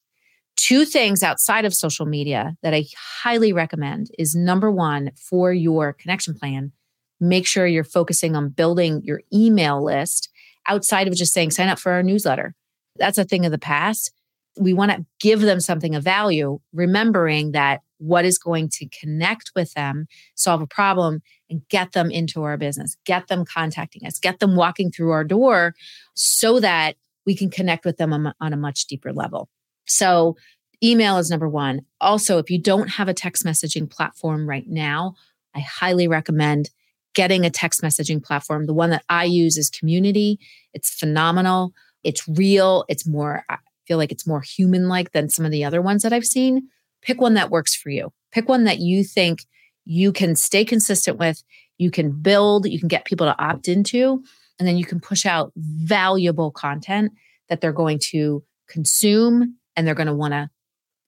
Two 0.57 0.83
things 0.83 1.23
outside 1.23 1.63
of 1.63 1.73
social 1.73 2.05
media 2.05 2.55
that 2.63 2.73
I 2.73 2.85
highly 2.97 3.53
recommend 3.53 4.09
is 4.17 4.35
number 4.35 4.71
one, 4.71 5.11
for 5.15 5.53
your 5.53 5.93
connection 5.93 6.33
plan, 6.33 6.71
make 7.19 7.45
sure 7.45 7.67
you're 7.67 7.83
focusing 7.83 8.35
on 8.35 8.49
building 8.49 9.01
your 9.03 9.21
email 9.33 9.83
list 9.83 10.29
outside 10.67 11.07
of 11.07 11.15
just 11.15 11.33
saying 11.33 11.51
sign 11.51 11.67
up 11.67 11.79
for 11.79 11.91
our 11.91 12.03
newsletter. 12.03 12.55
That's 12.97 13.17
a 13.17 13.25
thing 13.25 13.45
of 13.45 13.51
the 13.51 13.59
past. 13.59 14.11
We 14.57 14.73
want 14.73 14.91
to 14.91 15.05
give 15.19 15.41
them 15.41 15.59
something 15.59 15.93
of 15.93 16.03
value, 16.03 16.59
remembering 16.73 17.51
that 17.51 17.81
what 17.97 18.25
is 18.25 18.37
going 18.37 18.69
to 18.69 18.87
connect 18.87 19.51
with 19.55 19.73
them, 19.73 20.07
solve 20.35 20.61
a 20.61 20.67
problem, 20.67 21.21
and 21.49 21.61
get 21.69 21.91
them 21.91 22.11
into 22.11 22.43
our 22.43 22.57
business, 22.57 22.97
get 23.05 23.27
them 23.27 23.45
contacting 23.45 24.05
us, 24.05 24.19
get 24.19 24.39
them 24.39 24.55
walking 24.55 24.91
through 24.91 25.11
our 25.11 25.23
door 25.23 25.75
so 26.13 26.59
that 26.59 26.95
we 27.25 27.35
can 27.35 27.49
connect 27.49 27.85
with 27.85 27.97
them 27.97 28.13
on, 28.39 28.53
a 28.53 28.57
much 28.57 28.85
deeper 28.85 29.11
level. 29.11 29.49
So, 29.87 30.35
email 30.83 31.17
is 31.17 31.29
number 31.29 31.49
one. 31.49 31.81
Also, 32.01 32.37
if 32.37 32.49
you 32.49 32.61
don't 32.61 32.89
have 32.89 33.07
a 33.07 33.13
text 33.13 33.45
messaging 33.45 33.89
platform 33.89 34.47
right 34.47 34.67
now, 34.67 35.15
I 35.55 35.59
highly 35.59 36.07
recommend 36.07 36.69
getting 37.13 37.45
a 37.45 37.49
text 37.49 37.81
messaging 37.81 38.23
platform. 38.23 38.65
The 38.65 38.73
one 38.73 38.89
that 38.91 39.03
I 39.09 39.23
use 39.25 39.57
is 39.57 39.69
Community. 39.69 40.39
It's 40.73 40.93
phenomenal. 40.93 41.73
It's 42.03 42.27
real. 42.27 42.85
It's 42.89 43.07
more, 43.07 43.43
I 43.49 43.57
feel 43.87 43.97
like 43.97 44.11
it's 44.11 44.27
more 44.27 44.41
human 44.41 44.87
like 44.89 45.11
than 45.13 45.29
some 45.29 45.45
of 45.45 45.51
the 45.51 45.63
other 45.63 45.81
ones 45.81 46.03
that 46.03 46.13
I've 46.13 46.25
seen. 46.25 46.69
Pick 47.01 47.21
one 47.21 47.35
that 47.35 47.49
works 47.49 47.73
for 47.73 47.89
you. 47.89 48.11
Pick 48.31 48.49
one 48.49 48.65
that 48.65 48.79
you 48.79 49.03
think 49.03 49.45
you 49.85 50.11
can 50.11 50.35
stay 50.35 50.65
consistent 50.65 51.17
with, 51.17 51.43
you 51.77 51.91
can 51.91 52.11
build, 52.11 52.67
you 52.67 52.79
can 52.79 52.87
get 52.87 53.05
people 53.05 53.27
to 53.27 53.39
opt 53.41 53.67
into, 53.67 54.23
and 54.59 54.67
then 54.67 54.77
you 54.77 54.85
can 54.85 54.99
push 54.99 55.25
out 55.25 55.51
valuable 55.55 56.51
content 56.51 57.11
that 57.49 57.61
they're 57.61 57.71
going 57.71 57.99
to 57.99 58.43
consume 58.67 59.55
and 59.75 59.85
they're 59.85 59.95
going 59.95 60.07
to 60.07 60.13
want 60.13 60.33
to 60.33 60.49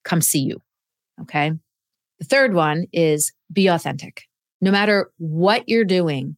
come 0.04 0.22
see 0.22 0.40
you. 0.40 0.62
Okay. 1.22 1.52
The 2.20 2.26
third 2.26 2.54
one 2.54 2.86
is 2.92 3.32
be 3.52 3.68
authentic. 3.68 4.24
No 4.62 4.72
matter 4.72 5.12
what 5.18 5.68
you're 5.68 5.86
doing, 5.86 6.38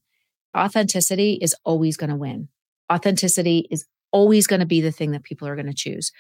authenticity 0.56 1.40
is 1.42 1.56
always 1.64 1.98
going 1.98 2.10
to 2.10 2.16
win. 2.16 2.50
Authenticity 2.92 3.68
is 3.70 3.86
always 4.12 4.48
going 4.48 4.60
to 4.60 4.66
be 4.66 4.82
the 4.82 4.92
thing 4.92 5.12
that 5.12 5.24
people 5.24 5.48
are 5.48 5.56
going 5.56 5.68
to 5.68 5.74
choose. 5.74 6.12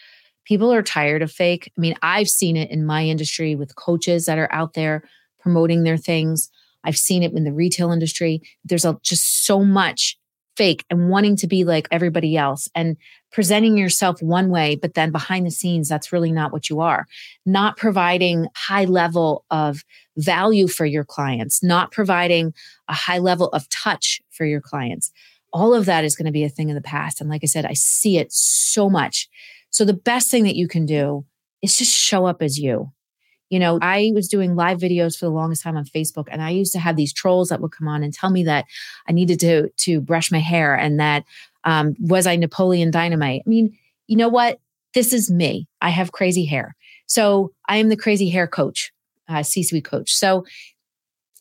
People 0.46 0.72
are 0.74 0.82
tired 0.82 1.22
of 1.22 1.32
fake. 1.32 1.72
I 1.78 1.82
mean, 1.82 1.96
I've 2.02 2.30
seen 2.30 2.56
it 2.56 2.72
in 2.72 2.86
my 2.86 3.06
industry 3.06 3.56
with 3.56 3.76
coaches 3.76 4.26
that 4.26 4.38
are 4.38 4.52
out 4.52 4.74
there 4.74 5.04
promoting 5.40 5.84
their 5.84 5.98
things. 5.98 6.50
I've 6.84 6.98
seen 6.98 7.24
it 7.24 7.34
in 7.34 7.44
the 7.44 7.54
retail 7.54 7.92
industry. 7.92 8.42
There's 8.64 8.86
a, 8.86 8.98
just 9.04 9.46
so 9.46 9.64
much 9.64 10.18
fake 10.60 10.84
and 10.90 11.10
wanting 11.10 11.38
to 11.38 11.48
be 11.48 11.64
like 11.64 11.88
everybody 11.90 12.36
else 12.36 12.68
and 12.76 12.98
presenting 13.32 13.78
yourself 13.78 14.22
one 14.22 14.50
way, 14.50 14.76
but 14.76 14.94
then 14.94 15.10
behind 15.10 15.46
the 15.46 15.52
scenes, 15.52 15.88
that's 15.88 16.12
really 16.12 16.34
not 16.34 16.52
what 16.52 16.70
you 16.70 16.82
are. 16.82 17.06
Not 17.46 17.78
providing 17.78 18.48
high 18.56 18.84
level 18.84 19.46
of 19.50 19.86
value 20.18 20.68
for 20.68 20.86
your 20.86 21.06
clients, 21.06 21.64
not 21.64 21.92
providing 21.92 22.54
a 22.90 22.94
high 22.94 23.20
level 23.20 23.48
of 23.50 23.70
touch 23.70 24.22
for 24.32 24.46
your 24.46 24.60
clients. 24.60 25.12
All 25.54 25.74
of 25.74 25.86
that 25.86 26.04
is 26.04 26.18
going 26.18 26.26
to 26.26 26.32
be 26.32 26.44
a 26.44 26.50
thing 26.50 26.70
of 26.70 26.76
the 26.76 26.82
past. 26.82 27.22
And 27.22 27.30
like 27.30 27.42
I 27.42 27.48
said, 27.48 27.66
I 27.66 27.74
see 27.74 28.18
it 28.18 28.34
so 28.34 28.90
much. 28.90 29.30
So 29.70 29.86
the 29.86 29.94
best 29.94 30.30
thing 30.30 30.44
that 30.44 30.58
you 30.58 30.68
can 30.68 30.86
do 30.86 31.26
is 31.62 31.78
just 31.78 31.96
show 31.96 32.26
up 32.26 32.42
as 32.42 32.60
you. 32.60 32.92
You 33.50 33.60
know, 33.60 33.80
I 33.82 34.12
was 34.14 34.28
doing 34.28 34.56
live 34.56 34.78
videos 34.80 35.18
for 35.18 35.26
the 35.26 35.32
longest 35.32 35.64
time 35.64 35.78
on 35.78 35.86
Facebook 35.86 36.28
and 36.32 36.42
I 36.42 36.52
used 36.52 36.72
to 36.74 36.80
have 36.80 36.96
these 36.96 37.14
trolls 37.14 37.50
that 37.50 37.62
would 37.62 37.72
come 37.72 37.88
on 37.88 38.04
and 38.04 38.14
tell 38.14 38.30
me 38.30 38.44
that 38.44 38.66
I 39.08 39.12
needed 39.12 39.40
to 39.42 39.70
to 39.70 40.02
brush 40.02 40.32
my 40.32 40.40
hair 40.40 40.76
and 40.76 41.00
that 41.00 41.26
um, 41.64 41.96
was 42.00 42.28
I 42.28 42.36
Napoleon 42.36 42.92
Dynamite. 42.92 43.44
I 43.46 43.50
mean, 43.50 43.78
you 44.08 44.18
know 44.18 44.30
what? 44.30 44.60
This 44.94 45.14
is 45.14 45.30
me. 45.30 45.68
I 45.82 45.90
have 45.90 46.12
crazy 46.12 46.46
hair. 46.46 46.76
So 47.06 47.52
I 47.68 47.78
am 47.78 47.90
the 47.90 47.98
crazy 47.98 48.30
hair 48.30 48.48
coach, 48.48 48.92
uh, 49.28 49.44
C-suite 49.44 49.86
coach. 49.86 50.14
So 50.14 50.46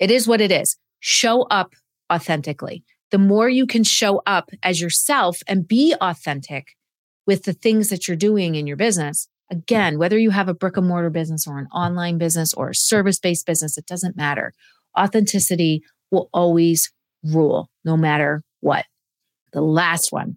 it 0.00 0.10
is 0.10 0.26
what 0.26 0.40
it 0.40 0.50
is. 0.50 0.76
Show 1.00 1.42
up 1.42 1.74
authentically. 2.12 2.84
The 3.10 3.18
more 3.18 3.48
you 3.48 3.66
can 3.66 3.84
show 3.84 4.22
up 4.26 4.50
as 4.62 4.80
yourself 4.80 5.40
and 5.46 5.66
be 5.66 5.94
authentic 6.00 6.76
with 7.26 7.44
the 7.44 7.52
things 7.52 7.88
that 7.90 8.06
you're 8.06 8.16
doing 8.16 8.54
in 8.54 8.66
your 8.66 8.76
business, 8.76 9.28
Again, 9.50 9.98
whether 9.98 10.18
you 10.18 10.30
have 10.30 10.48
a 10.48 10.54
brick 10.54 10.76
and 10.76 10.86
mortar 10.86 11.10
business 11.10 11.46
or 11.46 11.58
an 11.58 11.68
online 11.68 12.18
business 12.18 12.52
or 12.52 12.70
a 12.70 12.74
service 12.74 13.18
based 13.18 13.46
business, 13.46 13.78
it 13.78 13.86
doesn't 13.86 14.16
matter. 14.16 14.52
Authenticity 14.98 15.82
will 16.10 16.28
always 16.32 16.92
rule 17.22 17.70
no 17.84 17.96
matter 17.96 18.42
what. 18.60 18.84
The 19.52 19.60
last 19.60 20.12
one 20.12 20.36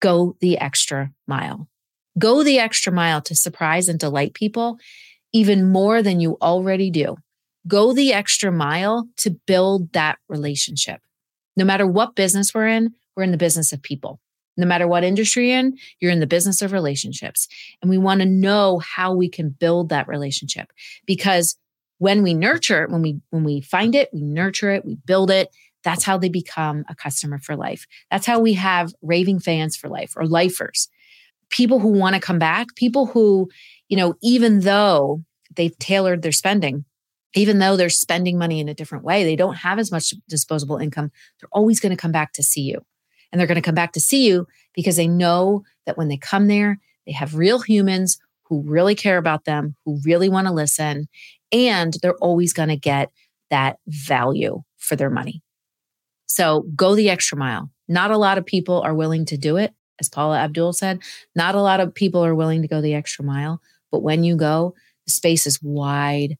go 0.00 0.36
the 0.40 0.58
extra 0.58 1.12
mile. 1.26 1.68
Go 2.18 2.42
the 2.42 2.58
extra 2.58 2.92
mile 2.92 3.20
to 3.22 3.34
surprise 3.34 3.88
and 3.88 3.98
delight 3.98 4.34
people 4.34 4.78
even 5.32 5.70
more 5.70 6.02
than 6.02 6.20
you 6.20 6.36
already 6.40 6.90
do. 6.90 7.16
Go 7.66 7.92
the 7.92 8.12
extra 8.12 8.50
mile 8.50 9.08
to 9.18 9.30
build 9.46 9.92
that 9.92 10.18
relationship. 10.28 11.00
No 11.56 11.64
matter 11.64 11.86
what 11.86 12.14
business 12.14 12.54
we're 12.54 12.68
in, 12.68 12.94
we're 13.16 13.24
in 13.24 13.30
the 13.30 13.36
business 13.36 13.72
of 13.72 13.82
people. 13.82 14.20
No 14.58 14.66
matter 14.66 14.86
what 14.86 15.04
industry 15.04 15.50
you're 15.50 15.58
in, 15.60 15.78
you're 16.00 16.12
in 16.12 16.20
the 16.20 16.26
business 16.26 16.60
of 16.60 16.72
relationships. 16.72 17.48
And 17.80 17.88
we 17.88 17.96
want 17.96 18.20
to 18.20 18.26
know 18.26 18.80
how 18.80 19.14
we 19.14 19.28
can 19.28 19.50
build 19.50 19.88
that 19.88 20.08
relationship 20.08 20.70
because 21.06 21.56
when 21.98 22.22
we 22.22 22.34
nurture 22.34 22.84
it, 22.84 22.90
when 22.90 23.02
we 23.02 23.20
when 23.30 23.44
we 23.44 23.60
find 23.60 23.94
it, 23.94 24.10
we 24.12 24.22
nurture 24.22 24.70
it, 24.70 24.84
we 24.84 24.96
build 25.06 25.30
it, 25.30 25.48
that's 25.84 26.04
how 26.04 26.18
they 26.18 26.28
become 26.28 26.84
a 26.88 26.94
customer 26.94 27.38
for 27.38 27.56
life. 27.56 27.86
That's 28.10 28.26
how 28.26 28.40
we 28.40 28.54
have 28.54 28.92
raving 29.02 29.40
fans 29.40 29.76
for 29.76 29.88
life 29.88 30.14
or 30.16 30.26
lifers. 30.26 30.88
People 31.50 31.78
who 31.78 31.88
want 31.88 32.14
to 32.14 32.20
come 32.20 32.38
back, 32.38 32.74
people 32.74 33.06
who, 33.06 33.48
you 33.88 33.96
know, 33.96 34.14
even 34.22 34.60
though 34.60 35.22
they've 35.54 35.76
tailored 35.78 36.22
their 36.22 36.32
spending, 36.32 36.84
even 37.34 37.58
though 37.58 37.76
they're 37.76 37.88
spending 37.88 38.38
money 38.38 38.60
in 38.60 38.68
a 38.68 38.74
different 38.74 39.04
way, 39.04 39.24
they 39.24 39.36
don't 39.36 39.56
have 39.56 39.78
as 39.78 39.90
much 39.90 40.12
disposable 40.28 40.76
income, 40.76 41.10
they're 41.40 41.48
always 41.52 41.80
going 41.80 41.90
to 41.90 41.96
come 41.96 42.12
back 42.12 42.32
to 42.34 42.42
see 42.42 42.62
you. 42.62 42.84
And 43.30 43.38
they're 43.38 43.46
going 43.46 43.56
to 43.56 43.62
come 43.62 43.74
back 43.74 43.92
to 43.92 44.00
see 44.00 44.26
you 44.26 44.46
because 44.74 44.96
they 44.96 45.08
know 45.08 45.62
that 45.86 45.98
when 45.98 46.08
they 46.08 46.16
come 46.16 46.46
there, 46.46 46.78
they 47.06 47.12
have 47.12 47.34
real 47.34 47.60
humans 47.60 48.18
who 48.44 48.62
really 48.62 48.94
care 48.94 49.18
about 49.18 49.44
them, 49.44 49.74
who 49.84 50.00
really 50.04 50.28
want 50.28 50.46
to 50.46 50.52
listen, 50.52 51.08
and 51.52 51.94
they're 52.00 52.14
always 52.16 52.52
going 52.52 52.70
to 52.70 52.76
get 52.76 53.10
that 53.50 53.78
value 53.86 54.62
for 54.78 54.96
their 54.96 55.10
money. 55.10 55.42
So 56.26 56.66
go 56.74 56.94
the 56.94 57.10
extra 57.10 57.36
mile. 57.36 57.70
Not 57.88 58.10
a 58.10 58.18
lot 58.18 58.38
of 58.38 58.46
people 58.46 58.80
are 58.82 58.94
willing 58.94 59.24
to 59.26 59.36
do 59.36 59.56
it. 59.56 59.72
As 60.00 60.08
Paula 60.08 60.38
Abdul 60.38 60.72
said, 60.74 61.00
not 61.34 61.54
a 61.54 61.62
lot 61.62 61.80
of 61.80 61.94
people 61.94 62.24
are 62.24 62.34
willing 62.34 62.62
to 62.62 62.68
go 62.68 62.80
the 62.80 62.94
extra 62.94 63.24
mile. 63.24 63.60
But 63.90 64.02
when 64.02 64.22
you 64.22 64.36
go, 64.36 64.74
the 65.06 65.12
space 65.12 65.46
is 65.46 65.62
wide 65.62 66.36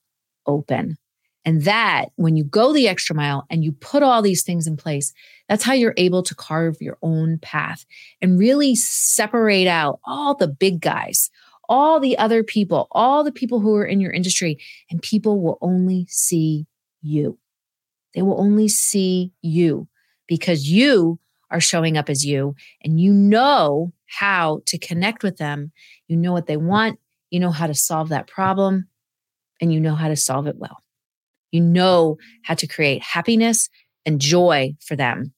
open. 0.46 0.96
And 1.44 1.62
that, 1.62 2.06
when 2.16 2.36
you 2.36 2.44
go 2.44 2.72
the 2.72 2.88
extra 2.88 3.16
mile 3.16 3.46
and 3.48 3.64
you 3.64 3.72
put 3.72 4.02
all 4.02 4.20
these 4.20 4.42
things 4.42 4.66
in 4.66 4.76
place, 4.76 5.12
that's 5.48 5.64
how 5.64 5.72
you're 5.72 5.94
able 5.96 6.22
to 6.24 6.34
carve 6.34 6.76
your 6.80 6.98
own 7.00 7.38
path 7.38 7.86
and 8.20 8.38
really 8.38 8.74
separate 8.74 9.66
out 9.66 10.00
all 10.04 10.34
the 10.34 10.48
big 10.48 10.80
guys, 10.80 11.30
all 11.68 12.00
the 12.00 12.18
other 12.18 12.42
people, 12.42 12.88
all 12.90 13.24
the 13.24 13.32
people 13.32 13.60
who 13.60 13.74
are 13.76 13.84
in 13.84 14.00
your 14.00 14.12
industry, 14.12 14.58
and 14.90 15.00
people 15.00 15.40
will 15.40 15.58
only 15.60 16.06
see 16.08 16.66
you. 17.00 17.38
They 18.14 18.22
will 18.22 18.40
only 18.40 18.68
see 18.68 19.32
you 19.40 19.88
because 20.26 20.70
you 20.70 21.18
are 21.50 21.60
showing 21.60 21.96
up 21.96 22.10
as 22.10 22.26
you 22.26 22.54
and 22.82 23.00
you 23.00 23.12
know 23.12 23.92
how 24.06 24.60
to 24.66 24.78
connect 24.78 25.22
with 25.22 25.38
them. 25.38 25.72
You 26.08 26.16
know 26.16 26.32
what 26.32 26.46
they 26.46 26.56
want, 26.56 26.98
you 27.30 27.40
know 27.40 27.52
how 27.52 27.66
to 27.66 27.74
solve 27.74 28.10
that 28.10 28.26
problem, 28.26 28.88
and 29.60 29.72
you 29.72 29.80
know 29.80 29.94
how 29.94 30.08
to 30.08 30.16
solve 30.16 30.46
it 30.46 30.56
well. 30.56 30.82
You 31.50 31.60
know 31.60 32.16
how 32.42 32.54
to 32.54 32.66
create 32.66 33.02
happiness 33.02 33.68
and 34.04 34.20
joy 34.20 34.74
for 34.84 34.96
them 34.96 35.32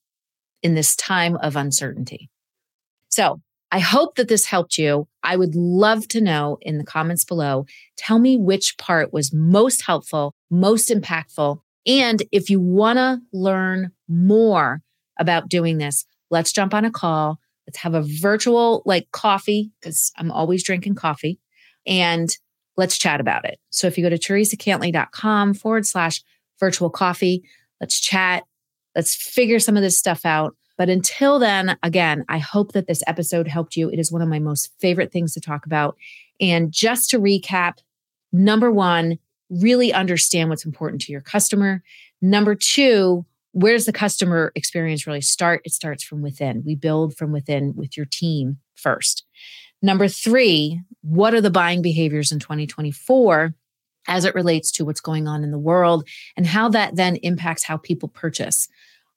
in 0.62 0.74
this 0.74 0.94
time 0.96 1.36
of 1.36 1.56
uncertainty. 1.56 2.30
So 3.08 3.40
I 3.72 3.78
hope 3.78 4.16
that 4.16 4.28
this 4.28 4.46
helped 4.46 4.78
you. 4.78 5.06
I 5.22 5.36
would 5.36 5.54
love 5.54 6.08
to 6.08 6.20
know 6.20 6.58
in 6.60 6.78
the 6.78 6.84
comments 6.84 7.24
below. 7.24 7.66
Tell 7.96 8.18
me 8.18 8.36
which 8.36 8.76
part 8.78 9.12
was 9.12 9.32
most 9.32 9.82
helpful, 9.82 10.34
most 10.50 10.90
impactful. 10.90 11.60
And 11.86 12.22
if 12.32 12.50
you 12.50 12.60
want 12.60 12.98
to 12.98 13.20
learn 13.32 13.92
more 14.08 14.82
about 15.18 15.48
doing 15.48 15.78
this, 15.78 16.04
let's 16.30 16.52
jump 16.52 16.74
on 16.74 16.84
a 16.84 16.90
call. 16.90 17.38
Let's 17.66 17.78
have 17.78 17.94
a 17.94 18.02
virtual 18.02 18.82
like 18.84 19.10
coffee 19.12 19.70
because 19.80 20.12
I'm 20.16 20.32
always 20.32 20.64
drinking 20.64 20.96
coffee 20.96 21.38
and 21.86 22.36
let's 22.80 22.98
chat 22.98 23.20
about 23.20 23.44
it. 23.44 23.60
So 23.68 23.86
if 23.86 23.96
you 23.96 24.02
go 24.02 24.10
to 24.10 24.18
theresacantley.com 24.18 25.54
forward 25.54 25.86
slash 25.86 26.22
virtual 26.58 26.90
coffee, 26.90 27.44
let's 27.80 28.00
chat. 28.00 28.44
Let's 28.96 29.14
figure 29.14 29.60
some 29.60 29.76
of 29.76 29.82
this 29.82 29.98
stuff 29.98 30.24
out. 30.24 30.56
But 30.78 30.88
until 30.88 31.38
then, 31.38 31.76
again, 31.82 32.24
I 32.28 32.38
hope 32.38 32.72
that 32.72 32.86
this 32.86 33.02
episode 33.06 33.46
helped 33.46 33.76
you. 33.76 33.90
It 33.90 33.98
is 33.98 34.10
one 34.10 34.22
of 34.22 34.28
my 34.28 34.38
most 34.38 34.72
favorite 34.80 35.12
things 35.12 35.34
to 35.34 35.40
talk 35.40 35.66
about. 35.66 35.96
And 36.40 36.72
just 36.72 37.10
to 37.10 37.20
recap, 37.20 37.74
number 38.32 38.72
one, 38.72 39.18
really 39.50 39.92
understand 39.92 40.48
what's 40.48 40.64
important 40.64 41.02
to 41.02 41.12
your 41.12 41.20
customer. 41.20 41.82
Number 42.22 42.54
two, 42.54 43.26
where 43.52 43.74
does 43.74 43.84
the 43.84 43.92
customer 43.92 44.52
experience 44.54 45.06
really 45.06 45.20
start? 45.20 45.60
It 45.64 45.72
starts 45.72 46.02
from 46.02 46.22
within. 46.22 46.62
We 46.64 46.76
build 46.76 47.14
from 47.14 47.30
within 47.30 47.74
with 47.76 47.96
your 47.96 48.06
team 48.06 48.56
first. 48.74 49.26
Number 49.82 50.08
three, 50.08 50.80
what 51.02 51.34
are 51.34 51.40
the 51.40 51.50
buying 51.50 51.82
behaviors 51.82 52.32
in 52.32 52.38
2024 52.38 53.54
as 54.06 54.24
it 54.24 54.34
relates 54.34 54.72
to 54.72 54.84
what's 54.84 55.00
going 55.00 55.28
on 55.28 55.44
in 55.44 55.50
the 55.50 55.58
world 55.58 56.06
and 56.36 56.46
how 56.46 56.68
that 56.70 56.96
then 56.96 57.16
impacts 57.16 57.64
how 57.64 57.76
people 57.76 58.08
purchase? 58.08 58.68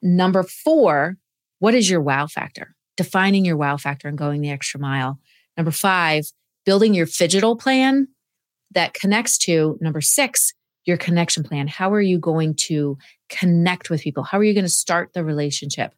number 0.03 0.43
four, 0.43 1.17
what 1.59 1.73
is 1.73 1.89
your 1.89 2.01
wow 2.01 2.27
factor? 2.27 2.75
Defining 2.97 3.45
your 3.45 3.57
wow 3.57 3.77
factor 3.77 4.07
and 4.07 4.17
going 4.17 4.41
the 4.41 4.51
extra 4.51 4.79
mile. 4.79 5.19
Number 5.57 5.71
five, 5.71 6.25
building 6.65 6.93
your 6.93 7.07
phygital 7.07 7.59
plan 7.59 8.09
that 8.71 8.93
connects 8.93 9.37
to 9.37 9.77
number 9.81 10.01
six, 10.01 10.53
your 10.85 10.97
connection 10.97 11.43
plan. 11.43 11.67
How 11.67 11.91
are 11.93 12.01
you 12.01 12.17
going 12.17 12.55
to 12.55 12.97
connect 13.29 13.89
with 13.89 14.01
people? 14.01 14.23
How 14.23 14.37
are 14.37 14.43
you 14.43 14.53
going 14.53 14.65
to 14.65 14.69
start 14.69 15.13
the 15.13 15.23
relationship? 15.23 15.93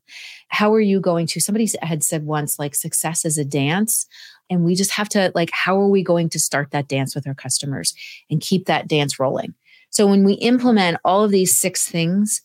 How 0.49 0.73
are 0.73 0.81
you 0.81 0.99
going 0.99 1.27
to, 1.27 1.39
somebody 1.39 1.69
had 1.81 2.03
said 2.03 2.25
once, 2.25 2.59
like 2.59 2.75
success 2.75 3.25
is 3.25 3.37
a 3.37 3.45
dance. 3.45 4.05
And 4.49 4.63
we 4.63 4.75
just 4.75 4.91
have 4.91 5.09
to, 5.09 5.31
like, 5.33 5.49
how 5.51 5.79
are 5.79 5.87
we 5.87 6.03
going 6.03 6.29
to 6.29 6.39
start 6.39 6.71
that 6.71 6.87
dance 6.87 7.15
with 7.15 7.27
our 7.27 7.33
customers 7.33 7.95
and 8.29 8.39
keep 8.39 8.67
that 8.67 8.87
dance 8.87 9.19
rolling? 9.19 9.55
So 9.89 10.05
when 10.05 10.23
we 10.23 10.33
implement 10.33 10.97
all 11.03 11.23
of 11.23 11.31
these 11.31 11.57
six 11.57 11.87
things, 11.87 12.41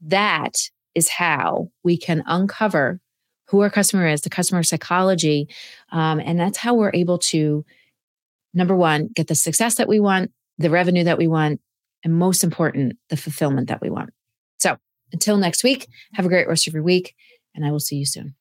that 0.00 0.56
is 0.94 1.08
how 1.08 1.70
we 1.82 1.96
can 1.96 2.22
uncover 2.26 3.00
who 3.46 3.60
our 3.60 3.70
customer 3.70 4.06
is, 4.06 4.20
the 4.20 4.30
customer 4.30 4.62
psychology. 4.62 5.48
Um, 5.90 6.20
and 6.20 6.38
that's 6.38 6.58
how 6.58 6.74
we're 6.74 6.92
able 6.94 7.18
to, 7.18 7.64
number 8.54 8.76
one, 8.76 9.08
get 9.08 9.26
the 9.26 9.34
success 9.34 9.74
that 9.74 9.88
we 9.88 9.98
want, 9.98 10.30
the 10.58 10.70
revenue 10.70 11.04
that 11.04 11.18
we 11.18 11.26
want, 11.26 11.60
and 12.04 12.14
most 12.14 12.44
important, 12.44 12.94
the 13.08 13.16
fulfillment 13.16 13.68
that 13.68 13.80
we 13.80 13.90
want. 13.90 14.10
So 14.58 14.76
until 15.12 15.36
next 15.36 15.64
week, 15.64 15.88
have 16.14 16.26
a 16.26 16.28
great 16.28 16.48
rest 16.48 16.66
of 16.66 16.74
your 16.74 16.82
week, 16.82 17.14
and 17.54 17.64
I 17.64 17.70
will 17.70 17.80
see 17.80 17.96
you 17.96 18.06
soon. 18.06 18.34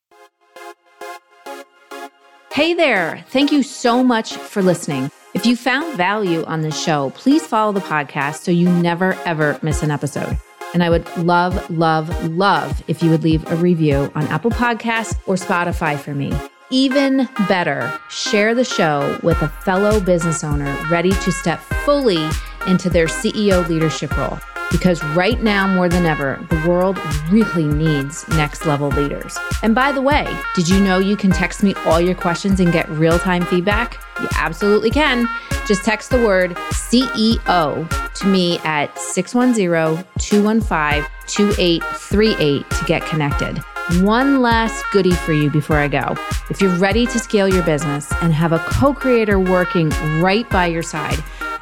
Hey 2.51 2.73
there. 2.73 3.23
Thank 3.29 3.51
you 3.51 3.63
so 3.63 4.03
much 4.03 4.33
for 4.33 4.61
listening. 4.61 5.11
If 5.33 5.45
you 5.45 5.55
found 5.55 5.95
value 5.95 6.43
on 6.45 6.61
this 6.61 6.81
show, 6.81 7.11
please 7.11 7.45
follow 7.45 7.71
the 7.71 7.79
podcast 7.79 8.37
so 8.37 8.51
you 8.51 8.67
never, 8.67 9.13
ever 9.25 9.59
miss 9.61 9.83
an 9.83 9.91
episode. 9.91 10.37
And 10.73 10.83
I 10.83 10.89
would 10.89 11.07
love, 11.17 11.69
love, 11.69 12.09
love 12.31 12.83
if 12.87 13.01
you 13.01 13.11
would 13.11 13.23
leave 13.23 13.49
a 13.51 13.55
review 13.55 14.11
on 14.15 14.27
Apple 14.27 14.51
Podcasts 14.51 15.19
or 15.27 15.35
Spotify 15.35 15.97
for 15.97 16.13
me. 16.13 16.33
Even 16.71 17.29
better, 17.47 17.91
share 18.09 18.53
the 18.53 18.63
show 18.63 19.19
with 19.23 19.41
a 19.41 19.47
fellow 19.47 19.99
business 19.99 20.43
owner 20.43 20.75
ready 20.89 21.11
to 21.11 21.31
step 21.31 21.59
fully 21.59 22.29
into 22.69 22.89
their 22.89 23.07
CEO 23.07 23.67
leadership 23.67 24.15
role. 24.17 24.39
Because 24.71 25.03
right 25.15 25.41
now, 25.41 25.67
more 25.67 25.89
than 25.89 26.05
ever, 26.05 26.45
the 26.49 26.69
world 26.69 26.99
really 27.31 27.65
needs 27.65 28.27
next 28.29 28.67
level 28.67 28.89
leaders. 28.89 29.37
And 29.63 29.73
by 29.73 29.91
the 29.91 30.01
way, 30.01 30.27
did 30.55 30.69
you 30.69 30.79
know 30.79 30.99
you 30.99 31.17
can 31.17 31.31
text 31.31 31.63
me 31.63 31.73
all 31.85 31.99
your 31.99 32.13
questions 32.13 32.59
and 32.59 32.71
get 32.71 32.87
real 32.89 33.17
time 33.17 33.43
feedback? 33.45 33.99
You 34.21 34.27
absolutely 34.35 34.91
can. 34.91 35.27
Just 35.65 35.83
text 35.83 36.11
the 36.11 36.23
word 36.23 36.51
CEO 36.71 38.13
to 38.13 38.27
me 38.27 38.59
at 38.59 38.97
610 38.97 40.05
215 40.19 41.05
2838 41.27 42.69
to 42.69 42.85
get 42.85 43.05
connected. 43.05 43.57
One 44.01 44.43
last 44.43 44.85
goodie 44.91 45.11
for 45.11 45.33
you 45.33 45.49
before 45.49 45.77
I 45.77 45.87
go. 45.87 46.15
If 46.51 46.61
you're 46.61 46.75
ready 46.77 47.07
to 47.07 47.17
scale 47.17 47.47
your 47.47 47.63
business 47.63 48.11
and 48.21 48.31
have 48.33 48.51
a 48.51 48.59
co 48.59 48.93
creator 48.93 49.39
working 49.39 49.89
right 50.21 50.47
by 50.51 50.67
your 50.67 50.83
side, 50.83 51.17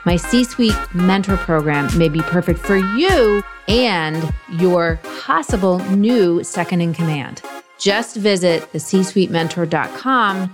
my 0.05 0.15
C 0.15 0.43
Suite 0.43 0.75
Mentor 0.93 1.37
Program 1.37 1.95
may 1.97 2.09
be 2.09 2.21
perfect 2.21 2.59
for 2.59 2.77
you 2.77 3.43
and 3.67 4.33
your 4.59 4.99
possible 5.21 5.79
new 5.89 6.43
second 6.43 6.81
in 6.81 6.93
command. 6.93 7.41
Just 7.77 8.15
visit 8.15 8.71
the 8.71 8.79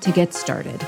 to 0.01 0.11
get 0.11 0.33
started. 0.33 0.85